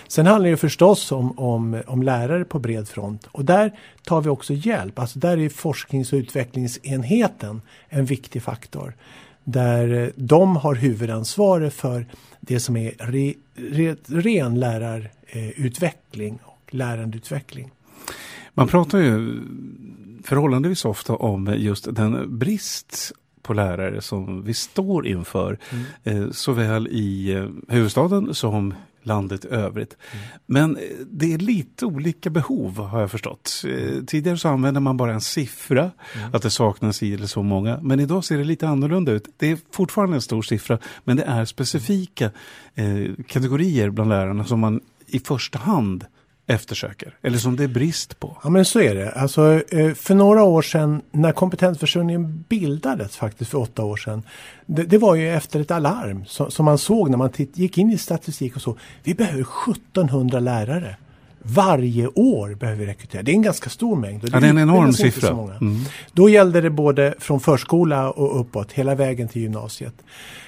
Sen 0.08 0.26
handlar 0.26 0.50
det 0.50 0.58
förstås 0.58 1.12
om, 1.12 1.40
om, 1.40 1.82
om 1.88 2.04
lärare 2.04 2.46
på 2.46 2.60
bred 2.60 2.88
front 2.88 3.28
och 3.32 3.46
där 3.46 3.72
tar 4.04 4.22
vi 4.22 4.30
också 4.30 4.54
hjälp. 4.54 5.00
Alltså 5.00 5.20
där 5.20 5.38
är 5.38 5.50
forsknings 5.50 6.14
och 6.14 6.18
utvecklingsenheten 6.18 7.62
en 7.90 8.06
viktig 8.06 8.44
faktor. 8.44 8.94
Där 9.44 10.04
eh, 10.04 10.10
de 10.16 10.56
har 10.56 10.76
huvudansvaret 10.76 11.74
för 11.74 12.06
det 12.40 12.60
som 12.60 12.78
är 12.78 12.94
re, 13.00 13.34
re, 13.56 13.96
ren 14.08 14.60
lärarutveckling 14.60 16.40
och 16.44 16.74
lärandeutveckling. 16.74 17.72
Man 18.54 18.68
pratar 18.68 19.00
ju 19.00 19.40
förhållandevis 20.24 20.86
ofta 20.86 21.16
om 21.16 21.56
just 21.58 21.96
den 21.96 22.40
brist 22.40 23.12
på 23.42 23.54
lärare 23.54 24.02
som 24.02 24.44
vi 24.44 24.54
står 24.54 25.08
inför. 25.08 25.58
Mm. 25.72 26.24
Eh, 26.24 26.32
såväl 26.32 26.88
i 26.88 27.34
eh, 27.34 27.48
huvudstaden 27.68 28.34
som 28.34 28.74
landet 29.04 29.46
övrigt. 29.46 29.98
Mm. 30.12 30.26
Men 30.46 30.78
eh, 30.78 30.84
det 31.12 31.34
är 31.34 31.38
lite 31.38 31.86
olika 31.86 32.30
behov 32.30 32.78
har 32.78 33.00
jag 33.00 33.12
förstått. 33.12 33.64
Eh, 33.68 34.04
tidigare 34.04 34.38
så 34.38 34.50
använde 34.50 34.80
man 34.80 34.98
bara 34.98 35.14
en 35.14 35.22
siffra, 35.22 35.92
mm. 36.16 36.30
att 36.34 36.42
det 36.42 36.50
saknas 36.50 37.04
i 37.04 37.14
eller 37.14 37.28
så 37.28 37.44
många. 37.44 37.80
Men 37.82 38.00
idag 38.00 38.26
ser 38.26 38.38
det 38.38 38.44
lite 38.44 38.68
annorlunda 38.68 39.12
ut. 39.12 39.28
Det 39.38 39.52
är 39.52 39.58
fortfarande 39.72 40.18
en 40.18 40.22
stor 40.22 40.42
siffra, 40.42 40.78
men 41.04 41.18
det 41.18 41.24
är 41.24 41.46
specifika 41.46 42.32
eh, 42.76 43.24
kategorier 43.28 43.90
bland 43.90 44.10
lärarna 44.10 44.46
som 44.46 44.60
man 44.60 44.82
i 45.08 45.20
första 45.20 45.60
hand 45.60 46.06
eftersöker 46.52 47.18
eller 47.22 47.38
som 47.38 47.56
det 47.56 47.64
är 47.64 47.68
brist 47.68 48.20
på? 48.20 48.38
Ja 48.44 48.50
men 48.50 48.66
så 48.66 48.80
är 48.80 48.96
det. 48.96 49.12
Alltså, 49.12 49.62
eh, 49.70 49.94
för 49.94 50.16
några 50.16 50.44
år 50.44 50.62
sedan 50.62 51.02
när 51.12 51.32
kompetensförsörjningen 51.32 52.46
bildades 52.50 53.16
faktiskt 53.16 53.52
för 53.52 53.58
åtta 53.58 53.84
år 53.84 53.98
sedan. 53.98 54.24
Det, 54.66 54.84
det 54.84 54.98
var 54.98 55.16
ju 55.16 55.34
efter 55.34 55.60
ett 55.60 55.72
alarm 55.72 56.26
som, 56.26 56.52
som 56.52 56.66
man 56.66 56.78
såg 56.78 57.10
när 57.10 57.18
man 57.18 57.30
titt, 57.30 57.58
gick 57.58 57.78
in 57.78 57.92
i 57.92 57.98
statistik 57.98 58.56
och 58.56 58.62
så. 58.62 58.78
Vi 59.04 59.14
behöver 59.14 59.46
1700 59.72 60.40
lärare. 60.40 60.96
Varje 61.44 62.08
år 62.08 62.56
behöver 62.56 62.80
vi 62.80 62.86
rekrytera. 62.86 63.24
Det 63.24 63.32
är 63.32 63.34
en 63.34 63.42
ganska 63.42 63.70
stor 63.70 63.96
mängd. 63.96 64.30
ja, 64.34 64.40
det 64.40 64.46
är 64.46 64.50
en 64.50 64.58
enorm 64.58 64.94
siffra. 64.94 65.30
Mm. 65.30 65.80
Då 66.14 66.30
gällde 66.30 66.62
det 66.62 66.70
både 66.70 67.14
från 67.20 67.40
förskola 67.40 68.12
och 68.12 68.40
uppåt, 68.40 68.72
hela 68.72 68.96
vägen 68.96 69.28
till 69.28 69.42
gymnasiet. 69.42 69.94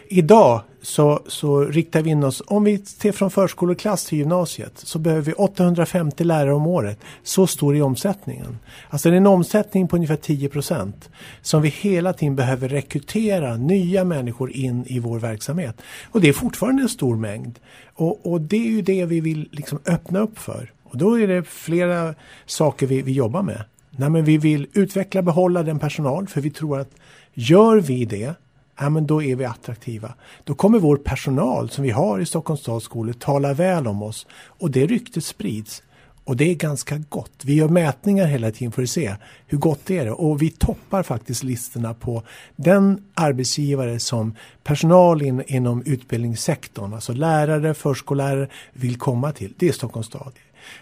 Idag 0.08 0.62
så, 0.84 1.20
så 1.28 1.62
riktar 1.62 2.02
vi 2.02 2.10
in 2.10 2.24
oss, 2.24 2.42
om 2.46 2.64
vi 2.64 2.78
ser 2.78 3.12
från 3.12 3.32
förskoleklass 3.32 4.06
till 4.06 4.18
gymnasiet, 4.18 4.72
så 4.76 5.00
behöver 5.00 5.22
vi 5.22 5.34
850 5.34 6.24
lärare 6.24 6.54
om 6.54 6.68
året. 6.68 7.00
Så 7.24 7.48
stor 7.48 7.76
är 7.76 7.82
omsättningen. 7.82 8.58
Alltså 8.90 9.10
det 9.10 9.16
är 9.16 9.18
en 9.18 9.28
omsättning 9.28 9.88
på 9.88 9.96
ungefär 9.96 10.16
10 10.16 10.50
procent 10.50 11.10
som 11.42 11.62
vi 11.62 11.70
hela 11.70 12.14
tiden 12.14 12.36
behöver 12.36 12.70
rekrytera 12.70 13.58
nya 13.58 14.04
människor 14.04 14.52
in 14.52 14.86
i 14.88 15.00
vår 15.00 15.20
verksamhet. 15.20 15.82
Och 16.12 16.22
det 16.22 16.30
är 16.30 16.34
fortfarande 16.34 16.82
en 16.82 16.90
stor 16.90 17.16
mängd. 17.16 17.60
Och, 17.94 18.32
och 18.32 18.42
det 18.42 18.68
är 18.68 18.72
ju 18.72 18.82
det 18.82 19.06
vi 19.06 19.20
vill 19.20 19.50
liksom 19.52 19.80
öppna 19.86 20.20
upp 20.20 20.40
för. 20.40 20.72
Och 20.84 20.98
då 20.98 21.20
är 21.20 21.28
det 21.28 21.44
flera 21.44 22.16
saker 22.46 22.88
vi, 22.88 23.02
vi 23.02 23.12
jobbar 23.12 23.42
med. 23.42 23.64
Nej, 23.92 24.10
men 24.10 24.26
vi 24.26 24.38
vill 24.38 24.68
utveckla 24.74 25.20
och 25.20 25.26
behålla 25.26 25.64
den 25.64 25.80
personal 25.80 26.28
för 26.28 26.42
vi 26.42 26.50
tror 26.50 26.80
att 26.80 26.92
gör 27.34 27.78
vi 27.78 28.06
det 28.06 28.34
ja, 28.80 28.90
men 28.90 29.08
då 29.08 29.24
är 29.24 29.36
vi 29.36 29.46
attraktiva. 29.46 30.14
Då 30.44 30.54
kommer 30.54 30.80
vår 30.80 30.98
personal 30.98 31.70
som 31.70 31.84
vi 31.84 31.90
har 31.90 32.20
i 32.20 32.26
Stockholms 32.26 32.62
stads 32.62 32.86
skolor 32.86 33.14
tala 33.14 33.54
väl 33.54 33.88
om 33.88 34.04
oss 34.04 34.28
och 34.32 34.72
det 34.72 34.86
ryktet 34.86 35.26
sprids. 35.26 35.84
Och 36.26 36.38
det 36.38 36.52
är 36.52 36.56
ganska 36.56 36.98
gott. 37.10 37.42
Vi 37.44 37.56
gör 37.56 37.68
mätningar 37.68 38.26
hela 38.26 38.52
tiden 38.52 38.72
för 38.72 38.84
att 38.84 38.90
se 38.90 39.16
hur 39.48 39.58
gott 39.58 39.80
det 39.86 39.98
är 39.98 40.22
och 40.22 40.42
vi 40.42 40.50
toppar 40.50 41.04
faktiskt 41.04 41.44
listorna 41.44 41.94
på 41.94 42.24
den 42.56 43.04
arbetsgivare 43.14 44.00
som 44.00 44.36
personal 44.64 45.22
in, 45.22 45.44
inom 45.48 45.84
utbildningssektorn, 45.86 46.94
alltså 46.94 47.14
lärare, 47.14 47.74
förskollärare 47.74 48.48
vill 48.74 48.98
komma 48.98 49.32
till. 49.32 49.54
Det 49.58 49.68
är 49.68 49.72
Stockholms 49.72 50.08
stad. 50.08 50.32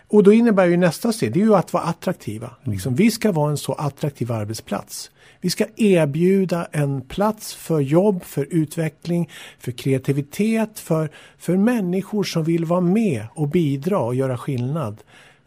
Och 0.07 0.23
då 0.23 0.33
innebär 0.33 0.65
ju 0.65 0.77
nästa 0.77 1.13
steg, 1.13 1.33
det 1.33 1.39
är 1.39 1.45
ju 1.45 1.55
att 1.55 1.73
vara 1.73 1.83
attraktiva. 1.83 2.51
Liksom, 2.63 2.95
vi 2.95 3.11
ska 3.11 3.31
vara 3.31 3.51
en 3.51 3.57
så 3.57 3.73
attraktiv 3.73 4.31
arbetsplats. 4.31 5.11
Vi 5.41 5.49
ska 5.49 5.65
erbjuda 5.75 6.67
en 6.71 7.01
plats 7.01 7.53
för 7.53 7.79
jobb, 7.79 8.23
för 8.23 8.47
utveckling, 8.49 9.29
för 9.59 9.71
kreativitet, 9.71 10.79
för, 10.79 11.09
för 11.37 11.57
människor 11.57 12.23
som 12.23 12.43
vill 12.43 12.65
vara 12.65 12.81
med 12.81 13.25
och 13.33 13.47
bidra 13.47 13.99
och 13.99 14.15
göra 14.15 14.37
skillnad 14.37 14.97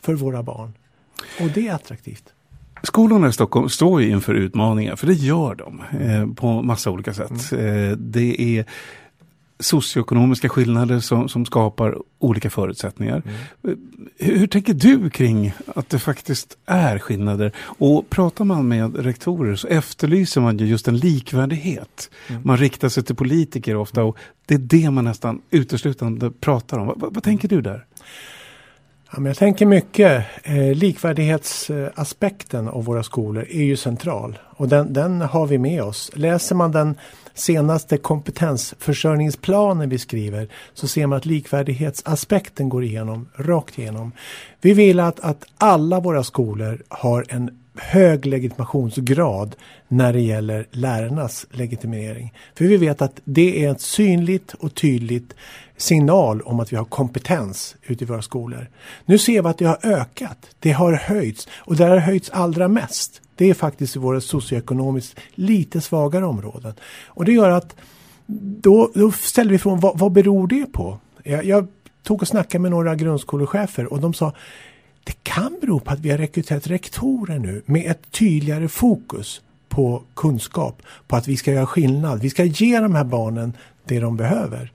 för 0.00 0.14
våra 0.14 0.42
barn. 0.42 0.72
Och 1.40 1.48
det 1.54 1.68
är 1.68 1.74
attraktivt. 1.74 2.24
Skolorna 2.82 3.28
i 3.28 3.32
Stockholm 3.32 3.68
står 3.68 4.02
ju 4.02 4.10
inför 4.10 4.34
utmaningar, 4.34 4.96
för 4.96 5.06
det 5.06 5.12
gör 5.12 5.54
de 5.54 5.82
eh, 6.00 6.34
på 6.34 6.62
massa 6.62 6.90
olika 6.90 7.14
sätt. 7.14 7.52
Mm. 7.52 7.90
Eh, 7.90 7.96
det 7.96 8.58
är 8.58 8.64
socioekonomiska 9.64 10.48
skillnader 10.48 11.00
som, 11.00 11.28
som 11.28 11.46
skapar 11.46 11.98
olika 12.18 12.50
förutsättningar. 12.50 13.22
Mm. 13.62 13.78
Hur 14.18 14.46
tänker 14.46 14.74
du 14.74 15.10
kring 15.10 15.52
att 15.66 15.88
det 15.88 15.98
faktiskt 15.98 16.58
är 16.66 16.98
skillnader? 16.98 17.52
Och 17.58 18.10
pratar 18.10 18.44
man 18.44 18.68
med 18.68 18.96
rektorer 18.96 19.56
så 19.56 19.68
efterlyser 19.68 20.40
man 20.40 20.58
ju 20.58 20.66
just 20.66 20.88
en 20.88 20.96
likvärdighet. 20.96 22.10
Mm. 22.28 22.42
Man 22.44 22.56
riktar 22.56 22.88
sig 22.88 23.02
till 23.02 23.16
politiker 23.16 23.76
ofta 23.76 24.04
och 24.04 24.18
det 24.46 24.54
är 24.54 24.58
det 24.58 24.90
man 24.90 25.04
nästan 25.04 25.42
uteslutande 25.50 26.30
pratar 26.30 26.78
om. 26.78 26.86
Vad, 26.86 27.14
vad 27.14 27.22
tänker 27.22 27.48
du 27.48 27.60
där? 27.60 27.86
Ja, 29.14 29.20
men 29.20 29.30
jag 29.30 29.36
tänker 29.36 29.66
mycket. 29.66 30.24
Eh, 30.42 30.74
likvärdighetsaspekten 30.74 32.68
av 32.68 32.84
våra 32.84 33.02
skolor 33.02 33.46
är 33.50 33.62
ju 33.62 33.76
central 33.76 34.38
och 34.56 34.68
den, 34.68 34.92
den 34.92 35.20
har 35.20 35.46
vi 35.46 35.58
med 35.58 35.82
oss. 35.82 36.10
Läser 36.14 36.54
man 36.54 36.72
den 36.72 36.94
senaste 37.34 37.96
kompetensförsörjningsplanen 37.96 39.88
vi 39.88 39.98
skriver 39.98 40.48
så 40.74 40.88
ser 40.88 41.06
man 41.06 41.18
att 41.18 41.26
likvärdighetsaspekten 41.26 42.68
går 42.68 42.84
igenom, 42.84 43.28
rakt 43.36 43.78
igenom. 43.78 44.12
Vi 44.60 44.72
vill 44.72 45.00
att, 45.00 45.20
att 45.20 45.44
alla 45.58 46.00
våra 46.00 46.24
skolor 46.24 46.82
har 46.88 47.26
en 47.28 47.50
hög 47.76 48.26
legitimationsgrad 48.26 49.56
när 49.88 50.12
det 50.12 50.20
gäller 50.20 50.66
lärarnas 50.70 51.46
legitimering. 51.50 52.34
För 52.54 52.64
vi 52.64 52.76
vet 52.76 53.02
att 53.02 53.20
det 53.24 53.64
är 53.64 53.70
ett 53.70 53.80
synligt 53.80 54.54
och 54.54 54.74
tydligt 54.74 55.34
signal 55.76 56.40
om 56.42 56.60
att 56.60 56.72
vi 56.72 56.76
har 56.76 56.84
kompetens 56.84 57.76
ute 57.82 58.04
i 58.04 58.06
våra 58.06 58.22
skolor. 58.22 58.68
Nu 59.04 59.18
ser 59.18 59.42
vi 59.42 59.48
att 59.48 59.58
det 59.58 59.64
har 59.64 59.78
ökat, 59.82 60.46
det 60.58 60.72
har 60.72 60.92
höjts 60.92 61.48
och 61.56 61.76
det 61.76 61.84
har 61.84 61.96
höjts 61.96 62.30
allra 62.30 62.68
mest. 62.68 63.20
Det 63.36 63.50
är 63.50 63.54
faktiskt 63.54 63.96
i 63.96 63.98
våra 63.98 64.20
socioekonomiskt 64.20 65.20
lite 65.34 65.80
svagare 65.80 66.26
områden. 66.26 66.74
Och 67.06 67.24
det 67.24 67.32
gör 67.32 67.50
att 67.50 67.76
då, 68.26 68.90
då 68.94 69.12
ställer 69.12 69.50
vi 69.50 69.58
frågan, 69.58 69.80
vad, 69.80 69.98
vad 69.98 70.12
beror 70.12 70.46
det 70.48 70.72
på? 70.72 70.98
Jag, 71.22 71.44
jag 71.44 71.66
tog 72.02 72.22
och 72.22 72.28
snackade 72.28 72.62
med 72.62 72.70
några 72.70 72.94
grundskolechefer 72.94 73.92
och 73.92 74.00
de 74.00 74.14
sa 74.14 74.32
det 75.04 75.16
kan 75.22 75.56
bero 75.60 75.80
på 75.80 75.90
att 75.90 76.00
vi 76.00 76.10
har 76.10 76.18
rekryterat 76.18 76.66
rektorer 76.66 77.38
nu 77.38 77.62
med 77.66 77.90
ett 77.90 78.10
tydligare 78.10 78.68
fokus 78.68 79.40
på 79.68 80.02
kunskap, 80.14 80.82
på 81.06 81.16
att 81.16 81.28
vi 81.28 81.36
ska 81.36 81.52
göra 81.52 81.66
skillnad. 81.66 82.20
Vi 82.20 82.30
ska 82.30 82.44
ge 82.44 82.80
de 82.80 82.94
här 82.94 83.04
barnen 83.04 83.52
det 83.84 84.00
de 84.00 84.16
behöver. 84.16 84.72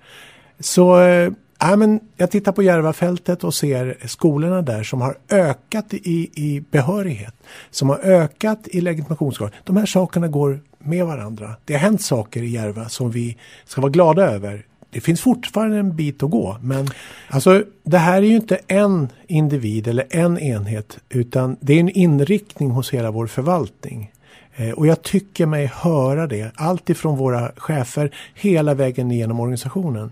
Så 0.60 1.00
äh, 1.00 1.32
men 1.78 2.00
jag 2.18 2.32
tittar 2.32 2.52
på 2.52 2.64
Järvafältet 2.64 3.44
och 3.44 3.54
ser 3.54 3.98
skolorna 4.06 4.62
där 4.62 4.84
som 4.84 5.02
har 5.02 5.18
ökat 5.30 5.94
i, 5.94 6.30
i 6.34 6.64
behörighet, 6.72 7.34
som 7.72 7.90
har 7.90 7.98
ökat 7.98 8.68
i 8.68 8.82
legitimationsgrad. 8.82 9.52
De 9.64 9.78
här 9.78 9.86
sakerna 9.86 10.28
går 10.28 10.60
med 10.80 11.06
varandra. 11.06 11.56
Det 11.66 11.74
har 11.74 11.80
hänt 11.80 12.02
saker 12.02 12.44
i 12.44 12.50
Järva 12.50 12.90
som 12.90 13.12
vi 13.12 13.38
ska 13.66 13.82
vara 13.82 13.92
glada 13.92 14.32
över 14.32 14.66
det 14.92 15.02
finns 15.02 15.22
fortfarande 15.22 15.78
en 15.78 15.96
bit 15.96 16.24
att 16.24 16.30
gå. 16.30 16.58
Men 16.62 16.88
alltså, 17.30 17.64
det 17.84 17.98
här 17.98 18.18
är 18.18 18.28
ju 18.28 18.36
inte 18.36 18.60
en 18.68 19.08
individ 19.28 19.88
eller 19.88 20.06
en 20.10 20.40
enhet 20.40 21.00
utan 21.10 21.58
det 21.60 21.74
är 21.74 21.80
en 21.80 21.90
inriktning 21.90 22.70
hos 22.70 22.94
hela 22.94 23.12
vår 23.12 23.28
förvaltning. 23.28 24.12
Eh, 24.60 24.72
och 24.72 24.88
jag 24.88 25.02
tycker 25.02 25.46
mig 25.46 25.72
höra 25.76 26.28
det, 26.28 26.52
allt 26.56 26.90
ifrån 26.90 27.18
våra 27.18 27.52
chefer 27.58 28.16
hela 28.34 28.74
vägen 28.74 29.12
genom 29.12 29.40
organisationen. 29.40 30.12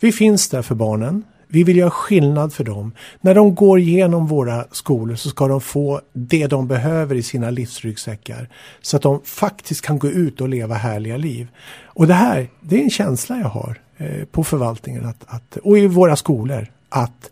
Vi 0.00 0.12
finns 0.12 0.48
där 0.48 0.62
för 0.62 0.74
barnen. 0.74 1.24
Vi 1.50 1.64
vill 1.64 1.76
göra 1.76 1.90
skillnad 1.90 2.52
för 2.52 2.64
dem. 2.64 2.92
När 3.20 3.34
de 3.34 3.54
går 3.54 3.78
igenom 3.78 4.26
våra 4.26 4.64
skolor 4.70 5.16
så 5.16 5.28
ska 5.28 5.48
de 5.48 5.60
få 5.60 6.00
det 6.12 6.46
de 6.46 6.68
behöver 6.68 7.14
i 7.14 7.22
sina 7.22 7.50
livsryggsäckar. 7.50 8.48
Så 8.80 8.96
att 8.96 9.02
de 9.02 9.20
faktiskt 9.24 9.82
kan 9.82 9.98
gå 9.98 10.08
ut 10.08 10.40
och 10.40 10.48
leva 10.48 10.74
härliga 10.74 11.16
liv. 11.16 11.48
Och 11.82 12.06
det 12.06 12.14
här, 12.14 12.48
det 12.60 12.76
är 12.76 12.82
en 12.82 12.90
känsla 12.90 13.38
jag 13.38 13.48
har. 13.48 13.80
Eh, 13.96 14.24
på 14.24 14.44
förvaltningen 14.44 15.06
att, 15.06 15.24
att, 15.26 15.56
och 15.56 15.78
i 15.78 15.86
våra 15.86 16.16
skolor 16.16 16.66
att 16.88 17.30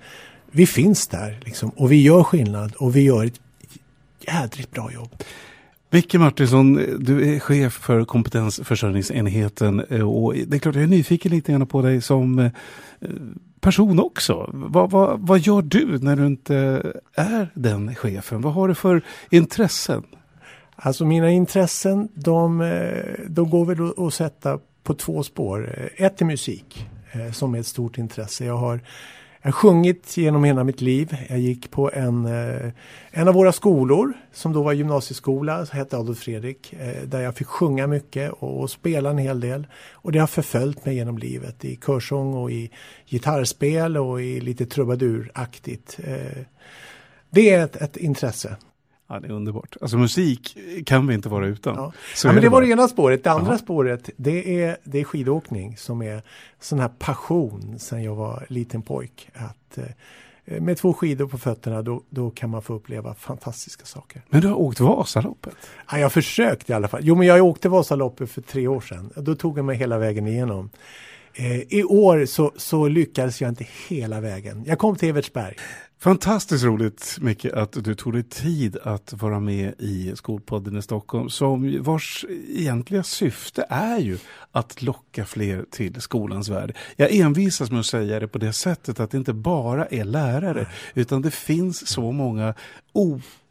vi 0.50 0.66
finns 0.66 1.08
där 1.08 1.40
liksom, 1.44 1.68
och 1.68 1.92
vi 1.92 2.02
gör 2.02 2.22
skillnad 2.22 2.74
och 2.74 2.96
vi 2.96 3.00
gör 3.02 3.24
ett 3.24 3.40
jädrigt 4.20 4.70
bra 4.70 4.92
jobb. 4.92 5.10
Micke 5.90 6.14
Martinsson, 6.14 6.74
du 6.98 7.34
är 7.34 7.40
chef 7.40 7.72
för 7.72 8.04
kompetensförsörjningsenheten 8.04 9.80
eh, 9.80 10.08
och 10.08 10.34
det 10.34 10.56
är 10.56 10.58
klart 10.58 10.74
jag 10.74 10.84
är 10.84 10.88
nyfiken 10.88 11.32
lite 11.32 11.52
grann 11.52 11.66
på 11.66 11.82
dig 11.82 12.00
som 12.00 12.38
eh, 12.38 12.50
person 13.60 14.00
också. 14.00 14.50
Vad, 14.52 14.90
vad, 14.90 15.20
vad 15.20 15.38
gör 15.38 15.62
du 15.62 15.98
när 15.98 16.16
du 16.16 16.26
inte 16.26 16.82
är 17.14 17.50
den 17.54 17.94
chefen? 17.94 18.40
Vad 18.40 18.52
har 18.52 18.68
du 18.68 18.74
för 18.74 19.02
intressen? 19.30 20.02
Alltså 20.76 21.04
mina 21.04 21.30
intressen 21.30 22.08
de, 22.14 22.60
eh, 22.60 23.24
de 23.28 23.50
går 23.50 23.64
väl 23.64 24.06
att 24.06 24.14
sätta 24.14 24.58
på 24.82 24.94
två 24.94 25.22
spår. 25.22 25.90
Ett 25.96 26.20
är 26.20 26.24
musik 26.24 26.88
som 27.32 27.54
är 27.54 27.60
ett 27.60 27.66
stort 27.66 27.98
intresse. 27.98 28.44
Jag 28.44 28.56
har, 28.56 28.80
jag 29.46 29.52
har 29.52 29.58
sjungit 29.58 30.16
genom 30.16 30.44
hela 30.44 30.64
mitt 30.64 30.80
liv. 30.80 31.16
Jag 31.28 31.38
gick 31.38 31.70
på 31.70 31.90
en, 31.92 32.26
eh, 32.26 32.70
en 33.10 33.28
av 33.28 33.34
våra 33.34 33.52
skolor 33.52 34.12
som 34.32 34.52
då 34.52 34.62
var 34.62 34.72
gymnasieskola, 34.72 35.66
som 35.66 35.78
hette 35.78 35.96
Adolf 35.96 36.18
Fredrik, 36.18 36.72
eh, 36.72 37.02
där 37.02 37.20
jag 37.20 37.34
fick 37.34 37.46
sjunga 37.46 37.86
mycket 37.86 38.32
och, 38.32 38.60
och 38.60 38.70
spela 38.70 39.10
en 39.10 39.18
hel 39.18 39.40
del. 39.40 39.66
Och 39.92 40.12
det 40.12 40.18
har 40.18 40.26
förföljt 40.26 40.84
mig 40.84 40.94
genom 40.94 41.18
livet 41.18 41.64
i 41.64 41.78
körsång 41.86 42.34
och 42.34 42.50
i 42.50 42.70
gitarrspel 43.06 43.96
och 43.96 44.22
i 44.22 44.40
lite 44.40 44.66
trubaduraktigt. 44.66 45.98
Eh, 46.04 46.42
det 47.30 47.50
är 47.50 47.64
ett, 47.64 47.76
ett 47.76 47.96
intresse. 47.96 48.56
Ja, 49.08 49.20
det 49.20 49.28
är 49.28 49.32
underbart. 49.32 49.76
Alltså 49.80 49.96
musik 49.96 50.58
kan 50.86 51.06
vi 51.06 51.14
inte 51.14 51.28
vara 51.28 51.46
utan. 51.46 51.74
Ja. 51.74 51.92
ja 52.24 52.32
men 52.32 52.42
det, 52.42 52.48
var 52.48 52.62
det 52.62 52.68
ena 52.68 52.88
spåret. 52.88 53.24
Det 53.24 53.30
andra 53.30 53.50
Aha. 53.50 53.58
spåret 53.58 54.10
det 54.16 54.62
är, 54.62 54.76
det 54.84 55.00
är 55.00 55.04
skidåkning 55.04 55.76
som 55.76 56.02
är 56.02 56.22
sån 56.60 56.78
här 56.78 56.90
passion 56.98 57.78
sedan 57.78 58.02
jag 58.02 58.14
var 58.14 58.46
liten 58.48 58.82
pojk. 58.82 59.30
Att, 59.34 59.78
eh, 59.78 60.60
med 60.60 60.76
två 60.76 60.92
skidor 60.92 61.26
på 61.26 61.38
fötterna 61.38 61.82
då, 61.82 62.02
då 62.10 62.30
kan 62.30 62.50
man 62.50 62.62
få 62.62 62.74
uppleva 62.74 63.14
fantastiska 63.14 63.84
saker. 63.84 64.22
Men 64.28 64.40
du 64.40 64.48
har 64.48 64.54
åkt 64.54 64.80
Vasaloppet? 64.80 65.56
Ja, 65.90 65.98
jag 65.98 66.04
har 66.04 66.10
försökt 66.10 66.70
i 66.70 66.72
alla 66.72 66.88
fall. 66.88 67.00
Jo, 67.04 67.14
men 67.14 67.26
jag 67.26 67.44
åkte 67.44 67.68
Vasaloppet 67.68 68.30
för 68.30 68.42
tre 68.42 68.68
år 68.68 68.80
sedan. 68.80 69.12
Då 69.16 69.34
tog 69.34 69.58
jag 69.58 69.64
mig 69.64 69.76
hela 69.76 69.98
vägen 69.98 70.26
igenom. 70.26 70.70
Eh, 71.34 71.60
I 71.60 71.84
år 71.84 72.26
så, 72.26 72.52
så 72.56 72.88
lyckades 72.88 73.40
jag 73.40 73.48
inte 73.48 73.66
hela 73.88 74.20
vägen. 74.20 74.64
Jag 74.66 74.78
kom 74.78 74.96
till 74.96 75.08
Evertsberg. 75.08 75.56
Fantastiskt 75.98 76.64
roligt 76.64 77.18
Micke 77.20 77.44
att 77.44 77.84
du 77.84 77.94
tog 77.94 78.12
dig 78.12 78.22
tid 78.22 78.76
att 78.82 79.12
vara 79.12 79.40
med 79.40 79.74
i 79.78 80.12
Skolpodden 80.16 80.76
i 80.76 80.82
Stockholm 80.82 81.30
som 81.30 81.82
vars 81.82 82.24
egentliga 82.48 83.02
syfte 83.02 83.66
är 83.68 83.98
ju 83.98 84.18
att 84.52 84.82
locka 84.82 85.24
fler 85.24 85.64
till 85.70 86.00
skolans 86.00 86.48
värld. 86.48 86.76
Jag 86.96 87.14
envisas 87.14 87.70
med 87.70 87.80
att 87.80 87.86
säga 87.86 88.20
det 88.20 88.28
på 88.28 88.38
det 88.38 88.52
sättet 88.52 89.00
att 89.00 89.10
det 89.10 89.18
inte 89.18 89.32
bara 89.32 89.86
är 89.86 90.04
lärare 90.04 90.66
utan 90.94 91.22
det 91.22 91.30
finns 91.30 91.88
så 91.88 92.12
många 92.12 92.54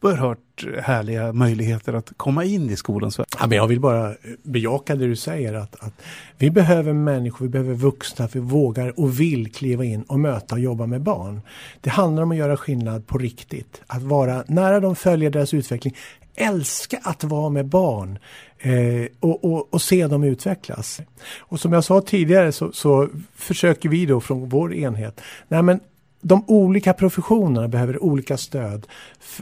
oerhört 0.05 0.65
härliga 0.81 1.33
möjligheter 1.33 1.93
att 1.93 2.13
komma 2.17 2.43
in 2.43 2.69
i 2.69 2.75
skolans 2.75 3.19
värld. 3.19 3.27
Ja, 3.39 3.47
men 3.47 3.57
jag 3.57 3.67
vill 3.67 3.79
bara 3.79 4.15
bejaka 4.43 4.95
det 4.95 5.07
du 5.07 5.15
säger 5.15 5.53
att, 5.53 5.75
att 5.83 5.93
vi 6.37 6.51
behöver 6.51 6.93
människor, 6.93 7.45
vi 7.45 7.49
behöver 7.49 7.73
vuxna, 7.73 8.27
vi 8.33 8.39
vågar 8.39 8.99
och 8.99 9.19
vill 9.19 9.51
kliva 9.51 9.83
in 9.83 10.01
och 10.01 10.19
möta 10.19 10.55
och 10.55 10.61
jobba 10.61 10.85
med 10.85 11.01
barn. 11.01 11.41
Det 11.81 11.89
handlar 11.89 12.23
om 12.23 12.31
att 12.31 12.37
göra 12.37 12.57
skillnad 12.57 13.07
på 13.07 13.17
riktigt, 13.17 13.81
att 13.87 14.03
vara 14.03 14.43
nära 14.47 14.79
dem, 14.79 14.95
följa 14.95 15.29
deras 15.29 15.53
utveckling, 15.53 15.95
älska 16.35 16.99
att 17.03 17.23
vara 17.23 17.49
med 17.49 17.65
barn 17.65 18.19
eh, 18.59 19.07
och, 19.19 19.43
och, 19.43 19.73
och, 19.73 19.81
se 19.81 20.07
dem 20.07 20.23
utvecklas. 20.23 21.01
Och 21.37 21.59
som 21.59 21.73
jag 21.73 21.83
sa 21.83 22.01
tidigare 22.01 22.51
så, 22.51 22.71
så 22.71 23.09
försöker 23.35 23.89
vi 23.89 24.05
då 24.05 24.21
från 24.21 24.49
vår 24.49 24.73
enhet, 24.73 25.21
nej 25.47 25.61
men 25.61 25.79
de 26.27 26.43
olika 26.47 26.93
professionerna 26.93 27.67
behöver 27.67 28.03
olika 28.03 28.37
stöd 28.37 28.87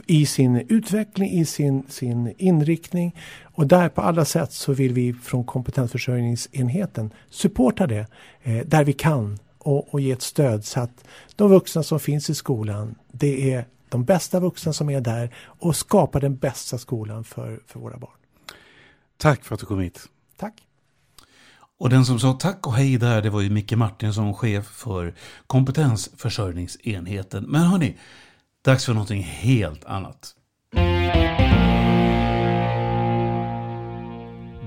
i 0.06 0.26
sin 0.26 0.56
utveckling, 0.56 1.30
i 1.30 1.44
sin, 1.44 1.84
sin 1.88 2.34
inriktning. 2.38 3.16
Och 3.42 3.66
där 3.66 3.88
på 3.88 4.00
alla 4.02 4.24
sätt 4.24 4.52
så 4.52 4.72
vill 4.72 4.92
vi 4.92 5.12
från 5.12 5.44
kompetensförsörjningsenheten 5.44 7.12
supporta 7.30 7.86
det 7.86 8.06
eh, 8.42 8.66
där 8.66 8.84
vi 8.84 8.92
kan 8.92 9.38
och, 9.58 9.94
och, 9.94 10.00
ge 10.00 10.12
ett 10.12 10.22
stöd 10.22 10.64
så 10.64 10.80
att 10.80 11.04
de 11.36 11.50
vuxna 11.50 11.82
som 11.82 12.00
finns 12.00 12.30
i 12.30 12.34
skolan, 12.34 12.94
det 13.12 13.52
är 13.52 13.66
de 13.88 14.04
bästa 14.04 14.40
vuxna 14.40 14.72
som 14.72 14.90
är 14.90 15.00
där 15.00 15.34
och 15.44 15.76
skapar 15.76 16.20
den 16.20 16.36
bästa 16.36 16.78
skolan 16.78 17.24
för, 17.24 17.60
för 17.66 17.80
våra 17.80 17.96
barn. 17.96 18.16
Tack 19.16 19.44
för 19.44 19.54
att 19.54 19.60
du 19.60 19.66
kom 19.66 19.80
hit. 19.80 20.08
Tack. 20.36 20.54
Och 21.78 21.90
den 21.90 22.04
som 22.04 22.18
sa 22.18 22.32
tack 22.32 22.66
och 22.66 22.74
hej 22.74 22.98
där, 22.98 23.22
det 23.22 23.30
var 23.30 23.40
ju 23.40 23.50
Micke 23.50 23.72
Martinsson, 23.72 24.34
chef 24.34 24.66
för 24.66 25.14
kompetensförsörjningsenheten. 25.46 27.44
Men 27.44 27.62
hörni, 27.62 27.96
dags 28.64 28.84
för 28.84 28.92
någonting 28.92 29.22
helt 29.22 29.84
annat. 29.84 30.34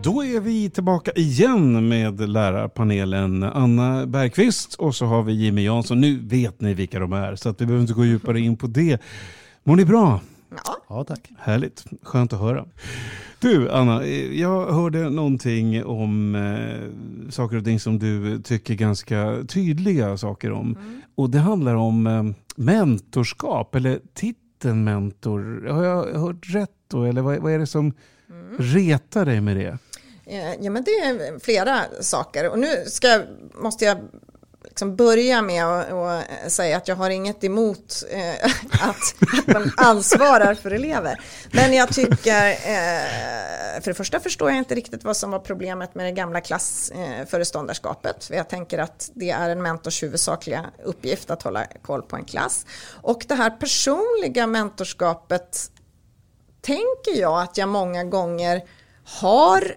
Då 0.04 0.24
är 0.24 0.40
vi 0.40 0.70
tillbaka 0.70 1.12
igen 1.12 1.88
med 1.88 2.30
lärarpanelen 2.30 3.44
Anna 3.44 4.06
Bergqvist 4.06 4.74
och 4.74 4.96
så 4.96 5.06
har 5.06 5.24
vi 5.24 5.34
Jimmy 5.34 5.66
Jansson. 5.66 6.02
Nu 6.02 6.20
vet 6.20 6.62
ni 6.62 6.74
vilka 6.74 7.00
de 7.00 7.14
är 7.14 7.36
så 7.36 7.50
att 7.50 7.62
vi 7.62 7.66
behöver 7.66 7.82
inte 7.82 7.94
gå 7.94 8.06
djupare 8.06 8.40
in 8.40 8.58
på 8.58 8.68
det. 8.68 9.02
Mår 9.64 9.76
ni 9.76 9.86
bra? 9.86 10.20
Ja. 10.50 10.78
ja, 10.90 11.04
tack. 11.04 11.32
Härligt, 11.40 11.84
skönt 12.02 12.34
att 12.34 12.40
höra. 12.40 12.66
Du 13.40 13.72
Anna, 13.72 14.06
jag 14.08 14.72
hörde 14.72 15.10
någonting 15.10 15.86
om 15.86 16.36
eh, 16.36 17.32
saker 17.32 17.58
och 17.58 17.64
ting 17.64 17.80
som 17.80 18.00
du 18.00 18.42
tycker 18.42 18.74
ganska 18.74 19.44
tydliga 19.48 20.18
saker 20.18 20.52
om. 20.52 20.78
Mm. 20.80 21.02
Och 21.16 21.30
det 21.30 21.40
handlar 21.40 21.76
om 21.76 22.08
eh, 22.08 22.24
mentorskap 22.56 23.76
eller 23.76 24.00
titeln 24.14 24.84
mentor. 24.84 25.68
Har 25.72 25.84
jag 25.84 26.20
hört 26.20 26.56
rätt 26.56 26.72
då? 26.88 27.04
Eller 27.04 27.22
vad, 27.22 27.38
vad 27.38 27.52
är 27.54 27.60
det 27.60 27.68
som 27.68 27.94
mm. 28.30 28.58
retar 28.58 29.26
dig 29.26 29.42
med 29.42 29.58
det? 29.58 29.78
Ja, 30.60 30.72
men 30.72 30.84
det 30.84 30.92
är 30.92 31.40
flera 31.40 31.80
saker. 32.02 32.50
Och 32.50 32.60
nu 32.60 32.68
ska, 32.86 33.22
måste 33.62 33.86
jag 33.86 33.98
liksom 34.78 34.96
börja 34.96 35.42
med 35.42 35.66
att 35.66 36.52
säga 36.52 36.78
att 36.78 36.88
jag 36.88 36.96
har 36.96 37.10
inget 37.10 37.44
emot 37.44 38.04
eh, 38.10 38.52
att, 38.90 39.16
att 39.38 39.48
man 39.48 39.72
ansvarar 39.78 40.56
för 40.56 40.72
elever. 40.72 41.22
Men 41.52 41.74
jag 41.74 41.94
tycker, 41.94 42.50
eh, 42.50 43.82
för 43.82 43.86
det 43.86 43.94
första 43.94 44.20
förstår 44.20 44.50
jag 44.50 44.58
inte 44.58 44.76
riktigt 44.76 45.04
vad 45.04 45.18
som 45.18 45.32
var 45.32 45.40
problemet 45.40 45.96
med 45.96 46.06
det 46.06 46.12
gamla 46.12 46.42
klassföreståndarskapet. 46.42 48.26
För 48.26 48.34
jag 48.34 48.50
tänker 48.50 48.80
att 48.80 49.12
det 49.14 49.30
är 49.30 49.50
en 49.50 49.62
mentors 49.62 50.04
huvudsakliga 50.04 50.66
uppgift 50.84 51.32
att 51.32 51.44
hålla 51.44 51.66
koll 51.82 52.02
på 52.02 52.16
en 52.16 52.26
klass. 52.26 52.66
Och 53.02 53.26
det 53.28 53.36
här 53.36 53.50
personliga 53.50 54.48
mentorskapet 54.48 55.72
tänker 56.62 57.22
jag 57.22 57.42
att 57.42 57.58
jag 57.58 57.70
många 57.70 58.04
gånger 58.04 58.62
har 59.04 59.76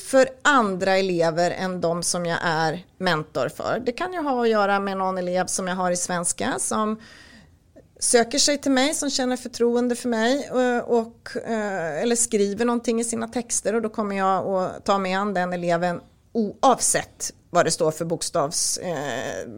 för 0.00 0.28
andra 0.42 0.96
elever 0.96 1.50
än 1.50 1.80
de 1.80 2.02
som 2.02 2.26
jag 2.26 2.38
är 2.42 2.86
mentor 2.98 3.48
för. 3.48 3.82
Det 3.86 3.92
kan 3.92 4.12
ju 4.12 4.18
ha 4.18 4.42
att 4.42 4.48
göra 4.48 4.80
med 4.80 4.96
någon 4.96 5.18
elev 5.18 5.46
som 5.46 5.68
jag 5.68 5.76
har 5.76 5.90
i 5.90 5.96
svenska 5.96 6.54
som 6.58 7.00
söker 7.98 8.38
sig 8.38 8.58
till 8.58 8.70
mig, 8.70 8.94
som 8.94 9.10
känner 9.10 9.36
förtroende 9.36 9.96
för 9.96 10.08
mig 10.08 10.48
eh, 10.48 10.78
och, 10.78 10.98
och, 10.98 11.36
eller 12.02 12.16
skriver 12.16 12.64
någonting 12.64 13.00
i 13.00 13.04
sina 13.04 13.28
texter 13.28 13.74
och 13.74 13.82
då 13.82 13.88
kommer 13.88 14.16
jag 14.16 14.46
att 14.46 14.84
ta 14.84 14.98
mig 14.98 15.12
an 15.12 15.34
den 15.34 15.52
eleven 15.52 16.00
oavsett 16.32 17.32
vad 17.50 17.64
det 17.64 17.70
står 17.70 17.90
för 17.90 18.04
bokstavs 18.04 18.78
eh, 18.78 19.48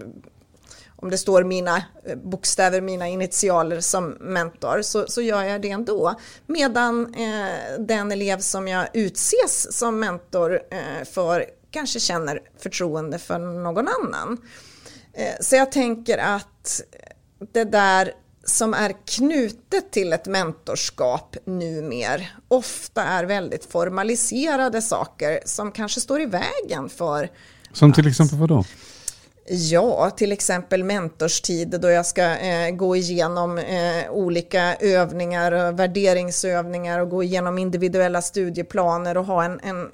om 1.03 1.11
det 1.11 1.19
står 1.19 1.45
mina 1.45 1.77
eh, 2.05 2.17
bokstäver, 2.17 2.81
mina 2.81 3.09
initialer 3.09 3.81
som 3.81 4.09
mentor, 4.11 4.83
så, 4.83 5.07
så 5.09 5.23
gör 5.23 5.43
jag 5.43 5.63
det 5.63 5.71
ändå. 5.71 6.15
Medan 6.47 7.15
eh, 7.15 7.79
den 7.79 8.13
elev 8.13 8.39
som 8.39 8.69
jag 8.69 8.89
utses 8.93 9.79
som 9.79 10.01
mentor 10.01 10.61
eh, 10.71 11.05
för 11.13 11.45
kanske 11.71 12.01
känner 12.01 12.41
förtroende 12.59 13.19
för 13.19 13.39
någon 13.39 13.89
annan. 13.89 14.39
Eh, 15.13 15.35
så 15.41 15.57
jag 15.57 15.73
tänker 15.73 16.19
att 16.19 16.81
det 17.53 17.65
där 17.65 18.13
som 18.45 18.75
är 18.75 18.95
knutet 19.07 19.91
till 19.91 20.13
ett 20.13 20.27
mentorskap 20.27 21.37
numer 21.45 22.37
ofta 22.49 23.03
är 23.03 23.25
väldigt 23.25 23.65
formaliserade 23.65 24.83
saker 24.83 25.41
som 25.45 25.73
kanske 25.73 26.01
står 26.01 26.21
i 26.21 26.27
vägen 26.27 26.89
för 26.89 27.31
Som 27.73 27.93
till 27.93 28.09
exempel 28.09 28.39
vad 28.39 28.49
då? 28.49 28.65
Ja, 29.47 30.11
till 30.11 30.33
exempel 30.33 30.85
mentorstid 30.85 31.81
då 31.81 31.91
jag 31.91 32.07
ska 32.07 32.23
eh, 32.23 32.71
gå 32.71 32.97
igenom 32.97 33.59
eh, 33.59 34.11
olika 34.11 34.77
övningar 34.77 35.53
och 35.53 35.79
värderingsövningar 35.79 36.99
och 36.99 37.09
gå 37.09 37.23
igenom 37.23 37.59
individuella 37.59 38.23
studieplaner 38.23 39.17
och 39.17 39.25
ha 39.25 39.45
en, 39.45 39.61
en 39.61 39.91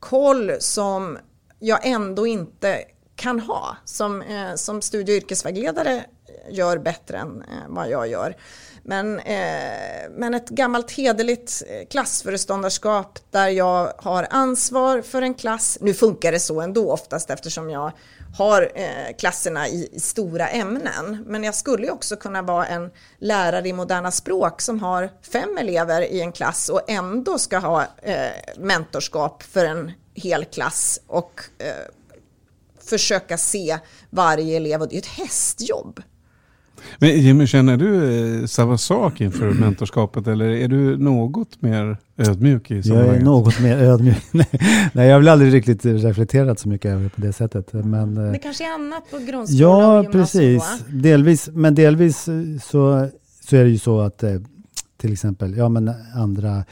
koll 0.00 0.52
som 0.58 1.18
jag 1.58 1.86
ändå 1.86 2.26
inte 2.26 2.78
kan 3.16 3.40
ha 3.40 3.76
som, 3.84 4.22
eh, 4.22 4.54
som 4.54 4.82
studie 4.82 5.12
och 5.12 5.16
yrkesvägledare 5.16 6.04
gör 6.50 6.78
bättre 6.78 7.18
än 7.18 7.42
eh, 7.42 7.68
vad 7.68 7.90
jag 7.90 8.08
gör. 8.08 8.36
Men, 8.82 9.18
eh, 9.18 10.10
men 10.10 10.34
ett 10.34 10.48
gammalt 10.48 10.90
hederligt 10.90 11.62
eh, 11.66 11.88
klassföreståndarskap 11.88 13.18
där 13.30 13.48
jag 13.48 13.92
har 13.98 14.26
ansvar 14.30 15.02
för 15.02 15.22
en 15.22 15.34
klass. 15.34 15.78
Nu 15.80 15.94
funkar 15.94 16.32
det 16.32 16.40
så 16.40 16.60
ändå 16.60 16.92
oftast 16.92 17.30
eftersom 17.30 17.70
jag 17.70 17.92
har 18.36 18.72
eh, 18.74 19.16
klasserna 19.18 19.68
i, 19.68 19.88
i, 19.92 20.00
stora 20.00 20.48
ämnen. 20.48 21.24
Men 21.26 21.44
jag 21.44 21.54
skulle 21.54 21.90
också 21.90 22.16
kunna 22.16 22.42
vara 22.42 22.66
en 22.66 22.90
lärare 23.18 23.68
i 23.68 23.72
moderna 23.72 24.10
språk 24.10 24.60
som 24.60 24.80
har 24.80 25.10
fem 25.32 25.58
elever 25.58 26.02
i 26.02 26.20
en 26.20 26.32
klass 26.32 26.68
och 26.68 26.90
ändå 26.90 27.38
ska 27.38 27.58
ha 27.58 27.82
eh, 28.02 28.30
mentorskap 28.58 29.42
för 29.42 29.64
en 29.64 29.92
hel 30.14 30.44
klass 30.44 31.00
och 31.06 31.42
eh, 31.58 31.92
försöka 32.84 33.38
se 33.38 33.78
varje 34.10 34.56
elev. 34.56 34.82
Och 34.82 34.88
det 34.88 34.96
är 34.96 34.98
ett 34.98 35.06
hästjobb. 35.06 36.02
Men 36.98 37.20
Jimmy, 37.20 37.46
känner 37.46 37.76
du 37.76 38.40
eh, 38.40 38.46
samma 38.46 38.78
sak 38.78 39.20
inför 39.20 39.50
mentorskapet 39.50 40.26
eller 40.26 40.44
är 40.44 40.68
du 40.68 40.96
något 40.96 41.62
mer 41.62 41.96
ödmjuk 42.16 42.70
i 42.70 42.82
sammanhanget? 42.82 43.14
Jag 43.14 43.20
är 43.20 43.24
något 43.24 43.60
mer 43.60 43.76
ödmjuk. 43.76 44.16
Nej, 44.92 45.06
jag 45.06 45.14
har 45.14 45.20
väl 45.20 45.28
aldrig 45.28 45.54
riktigt 45.54 45.84
reflekterat 45.84 46.58
så 46.58 46.68
mycket 46.68 46.90
över 46.90 47.02
det 47.02 47.10
på 47.10 47.20
det 47.20 47.32
sättet. 47.32 47.72
Men, 47.72 48.16
eh, 48.16 48.32
det 48.32 48.38
kanske 48.38 48.64
är 48.64 48.74
annat 48.74 49.10
på 49.10 49.18
grundskolan 49.18 49.80
Ja, 49.80 50.00
och 50.00 50.12
precis. 50.12 50.62
Delvis, 50.88 51.48
men 51.52 51.74
delvis 51.74 52.28
eh, 52.28 52.42
så, 52.62 53.08
så 53.44 53.56
är 53.56 53.64
det 53.64 53.70
ju 53.70 53.78
så 53.78 54.00
att 54.00 54.24
till 54.96 55.12
exempel, 55.12 55.56
ja 55.56 55.68
men 55.68 55.92
andra 56.14 56.64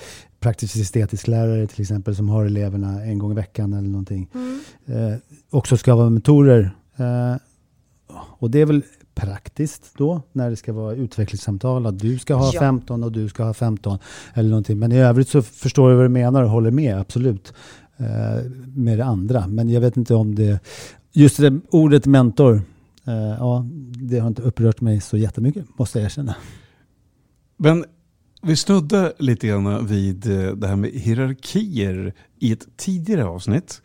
praktisk 0.45 0.77
estetisk 0.77 1.29
lärare 1.29 1.67
till 1.67 1.81
exempel 1.81 2.17
som 2.17 2.29
har 2.29 2.45
eleverna 2.45 3.03
en 3.03 3.19
gång 3.19 3.33
i 3.33 3.35
veckan 3.35 3.73
eller 3.73 3.89
någonting. 3.89 4.31
Mm. 4.35 4.61
Eh, 4.87 5.19
också 5.51 5.77
ska 5.77 5.95
vara 5.95 6.11
mentorer. 6.11 6.71
Eh, 6.97 7.37
och 8.39 8.51
det 8.51 8.61
är 8.61 8.67
väl 8.67 8.83
praktiskt 9.15 9.95
då 9.97 10.23
när 10.33 10.51
det 10.51 10.57
ska 10.57 10.73
vara 10.73 10.95
utvecklingssamtal 10.95 11.87
att 11.87 11.99
du 11.99 12.19
ska 12.19 12.35
ha 12.35 12.51
ja. 12.55 12.61
15 12.61 13.05
och 13.05 13.13
du 13.13 13.29
ska 13.29 13.45
ha 13.45 13.55
15 13.55 13.99
eller 14.35 14.49
någonting. 14.49 14.79
Men 14.79 14.93
i 14.93 14.99
övrigt 14.99 15.29
så 15.29 15.43
förstår 15.43 15.91
jag 15.91 15.97
vad 15.97 16.05
du 16.05 16.09
menar 16.09 16.43
och 16.43 16.51
håller 16.51 16.71
med 16.71 16.99
absolut 16.99 17.53
eh, 17.97 18.51
med 18.67 18.99
det 18.99 19.05
andra. 19.05 19.47
Men 19.47 19.69
jag 19.71 19.81
vet 19.81 19.97
inte 19.97 20.15
om 20.15 20.35
det 20.35 20.61
just 21.13 21.37
det 21.37 21.61
ordet 21.71 22.07
mentor. 22.07 22.63
Eh, 23.07 23.15
ja, 23.15 23.67
det 23.97 24.19
har 24.19 24.29
inte 24.29 24.43
upprört 24.43 24.81
mig 24.81 25.01
så 25.01 25.17
jättemycket 25.17 25.79
måste 25.79 25.99
jag 25.99 26.05
erkänna. 26.05 26.37
Men 27.57 27.85
vi 28.43 28.57
snudde 28.57 29.13
lite 29.19 29.47
grann 29.47 29.87
vid 29.87 30.27
eh, 30.27 30.53
det 30.53 30.69
här 30.69 30.77
med 30.77 30.91
hierarkier 30.91 32.15
i 32.39 32.53
ett 32.53 32.67
tidigare 32.77 33.25
avsnitt. 33.25 33.83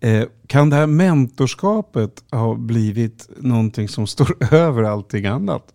Eh, 0.00 0.24
kan 0.46 0.70
det 0.70 0.76
här 0.76 0.86
mentorskapet 0.86 2.24
ha 2.30 2.54
blivit 2.54 3.28
någonting 3.36 3.88
som 3.88 4.06
står 4.06 4.36
över 4.54 4.82
allting 4.82 5.26
annat? 5.26 5.74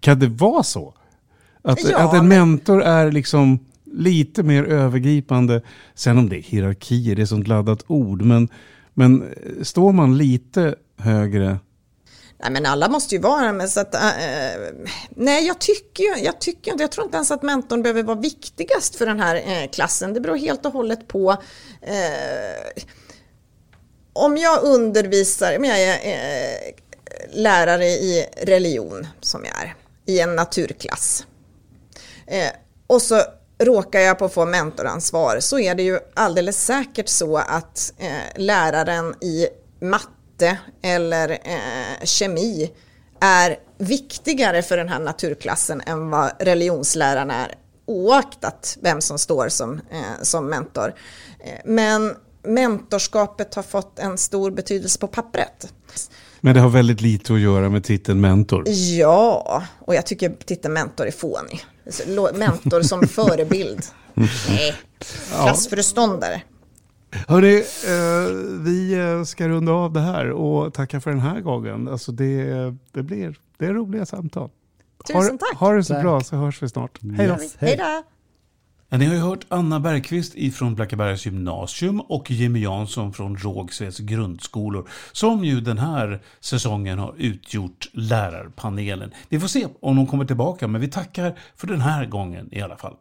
Kan 0.00 0.18
det 0.18 0.28
vara 0.28 0.62
så? 0.62 0.94
Att, 1.62 1.90
ja, 1.90 1.98
att 1.98 2.14
en 2.14 2.28
mentor 2.28 2.82
är 2.82 3.12
liksom 3.12 3.58
lite 3.84 4.42
mer 4.42 4.64
övergripande. 4.64 5.62
Sen 5.94 6.18
om 6.18 6.28
det 6.28 6.36
är 6.36 6.42
hierarkier, 6.42 7.16
det 7.16 7.22
är 7.22 7.26
sånt 7.26 7.48
laddat 7.48 7.84
ord. 7.86 8.22
Men, 8.22 8.48
men 8.94 9.22
eh, 9.22 9.62
står 9.62 9.92
man 9.92 10.18
lite 10.18 10.74
högre 10.96 11.58
Nej 12.38 12.52
men 12.52 12.66
alla 12.66 12.88
måste 12.88 13.14
ju 13.14 13.20
vara 13.20 13.52
men 13.52 13.68
så 13.68 13.80
att, 13.80 13.94
äh, 13.94 14.00
nej 15.10 15.46
jag 15.46 15.58
tycker, 15.58 16.24
jag 16.24 16.40
tycker 16.40 16.70
inte, 16.70 16.82
jag 16.82 16.92
tror 16.92 17.04
inte 17.04 17.16
ens 17.16 17.30
att 17.30 17.42
mentorn 17.42 17.82
behöver 17.82 18.02
vara 18.02 18.20
viktigast 18.20 18.96
för 18.96 19.06
den 19.06 19.20
här 19.20 19.36
äh, 19.36 19.70
klassen. 19.70 20.14
Det 20.14 20.20
beror 20.20 20.36
helt 20.36 20.66
och 20.66 20.72
hållet 20.72 21.08
på 21.08 21.30
äh, 21.82 22.82
om 24.14 24.36
jag 24.36 24.62
undervisar, 24.62 25.56
om 25.56 25.64
jag 25.64 25.82
är 25.82 25.94
eh, 25.94 26.74
lärare 27.32 27.86
i 27.86 28.26
religion 28.42 29.06
som 29.20 29.44
jag 29.44 29.62
är, 29.62 29.74
i 30.06 30.20
en 30.20 30.36
naturklass. 30.36 31.26
Eh, 32.26 32.50
och 32.86 33.02
så 33.02 33.22
råkar 33.58 34.00
jag 34.00 34.18
på 34.18 34.24
att 34.24 34.34
få 34.34 34.44
mentoransvar 34.44 35.40
så 35.40 35.58
är 35.58 35.74
det 35.74 35.82
ju 35.82 35.98
alldeles 36.14 36.64
säkert 36.64 37.08
så 37.08 37.36
att 37.36 37.92
eh, 37.98 38.08
läraren 38.36 39.14
i 39.20 39.48
matte 39.80 40.58
eller 40.82 41.30
eh, 41.30 42.04
kemi 42.04 42.70
är 43.20 43.56
viktigare 43.78 44.62
för 44.62 44.76
den 44.76 44.88
här 44.88 45.00
naturklassen 45.00 45.82
än 45.86 46.10
vad 46.10 46.32
religionsläraren 46.38 47.30
är 47.30 47.54
oaktat 47.86 48.78
vem 48.80 49.00
som 49.00 49.18
står 49.18 49.48
som, 49.48 49.80
eh, 49.90 50.22
som 50.22 50.46
mentor. 50.46 50.94
Eh, 51.40 51.60
men 51.64 52.16
mentorskapet 52.44 53.54
har 53.54 53.62
fått 53.62 53.98
en 53.98 54.18
stor 54.18 54.50
betydelse 54.50 54.98
på 54.98 55.06
pappret. 55.06 55.72
Men 56.40 56.54
det 56.54 56.60
har 56.60 56.68
väldigt 56.68 57.00
lite 57.00 57.34
att 57.34 57.40
göra 57.40 57.68
med 57.68 57.84
titeln 57.84 58.20
mentor. 58.20 58.64
Ja, 58.68 59.62
och 59.78 59.94
jag 59.94 60.06
tycker 60.06 60.32
titeln 60.44 60.74
mentor 60.74 61.06
är 61.06 61.10
fånig. 61.10 61.64
Mentor 62.34 62.82
som 62.82 63.08
förebild. 63.08 63.82
Nej, 64.48 64.74
klassföreståndare. 65.30 66.42
Hörni, 67.28 67.56
eh, 67.86 68.62
vi 68.64 68.94
eh, 68.94 69.24
ska 69.24 69.48
runda 69.48 69.72
av 69.72 69.92
det 69.92 70.00
här 70.00 70.30
och 70.30 70.74
tacka 70.74 71.00
för 71.00 71.10
den 71.10 71.20
här 71.20 71.40
gången. 71.40 71.88
Alltså 71.88 72.12
det, 72.12 72.44
det, 72.92 73.02
blir, 73.02 73.38
det 73.58 73.66
är 73.66 73.72
roliga 73.72 74.06
samtal. 74.06 74.50
Tusen 75.06 75.38
tack. 75.38 75.58
Ha, 75.58 75.66
ha 75.66 75.74
det 75.74 75.84
så 75.84 75.94
tack. 75.94 76.02
bra 76.02 76.20
så 76.20 76.36
hörs 76.36 76.62
vi 76.62 76.68
snart. 76.68 76.98
Hej 77.16 77.26
då. 77.26 77.38
Hej 77.58 77.76
då. 77.76 78.02
Ja, 78.94 78.98
ni 78.98 79.06
har 79.06 79.14
ju 79.14 79.20
hört 79.20 79.46
Anna 79.48 79.80
Bergqvist 79.80 80.56
från 80.56 80.74
Blackebergs 80.74 81.26
gymnasium 81.26 82.00
och 82.00 82.30
Jimmy 82.30 82.60
Jansson 82.60 83.12
från 83.12 83.36
Rågsveds 83.36 83.98
grundskolor 83.98 84.88
som 85.12 85.44
ju 85.44 85.60
den 85.60 85.78
här 85.78 86.22
säsongen 86.40 86.98
har 86.98 87.14
utgjort 87.18 87.88
lärarpanelen. 87.92 89.10
Vi 89.28 89.40
får 89.40 89.48
se 89.48 89.66
om 89.80 89.96
de 89.96 90.06
kommer 90.06 90.24
tillbaka 90.24 90.68
men 90.68 90.80
vi 90.80 90.88
tackar 90.88 91.38
för 91.56 91.66
den 91.66 91.80
här 91.80 92.06
gången 92.06 92.48
i 92.52 92.60
alla 92.60 92.76
fall. 92.76 92.94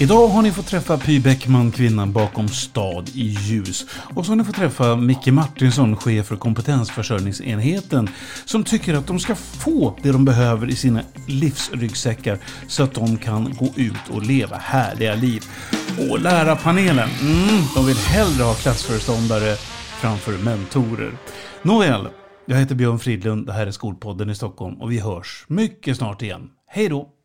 Idag 0.00 0.28
har 0.28 0.42
ni 0.42 0.52
fått 0.52 0.66
träffa 0.66 0.98
Py 0.98 1.20
Bäckman, 1.20 1.70
kvinnan 1.70 2.12
bakom 2.12 2.48
Stad 2.48 3.08
i 3.14 3.22
ljus. 3.22 3.86
Och 4.14 4.26
så 4.26 4.32
har 4.32 4.36
ni 4.36 4.44
fått 4.44 4.56
träffa 4.56 4.96
Micke 4.96 5.26
Martinsson, 5.26 5.96
chef 5.96 6.26
för 6.26 6.36
kompetensförsörjningsenheten, 6.36 8.08
som 8.44 8.64
tycker 8.64 8.94
att 8.94 9.06
de 9.06 9.20
ska 9.20 9.34
få 9.34 9.98
det 10.02 10.12
de 10.12 10.24
behöver 10.24 10.70
i 10.70 10.76
sina 10.76 11.02
livsryggsäckar 11.26 12.38
så 12.68 12.82
att 12.82 12.94
de 12.94 13.16
kan 13.16 13.54
gå 13.58 13.66
ut 13.76 14.08
och 14.10 14.22
leva 14.22 14.56
härliga 14.56 15.14
liv. 15.14 15.44
Och 16.10 16.20
lärarpanelen, 16.20 17.08
mm, 17.20 17.64
de 17.74 17.86
vill 17.86 17.96
hellre 17.96 18.42
ha 18.42 18.54
klassföreståndare 18.54 19.56
framför 20.00 20.38
mentorer. 20.38 21.12
Nåväl, 21.62 22.08
jag 22.46 22.56
heter 22.56 22.74
Björn 22.74 22.98
Fridlund, 22.98 23.46
det 23.46 23.52
här 23.52 23.66
är 23.66 23.70
Skolpodden 23.70 24.30
i 24.30 24.34
Stockholm 24.34 24.80
och 24.80 24.92
vi 24.92 24.98
hörs 24.98 25.44
mycket 25.48 25.96
snart 25.96 26.22
igen. 26.22 26.50
Hej 26.66 26.88
då! 26.88 27.17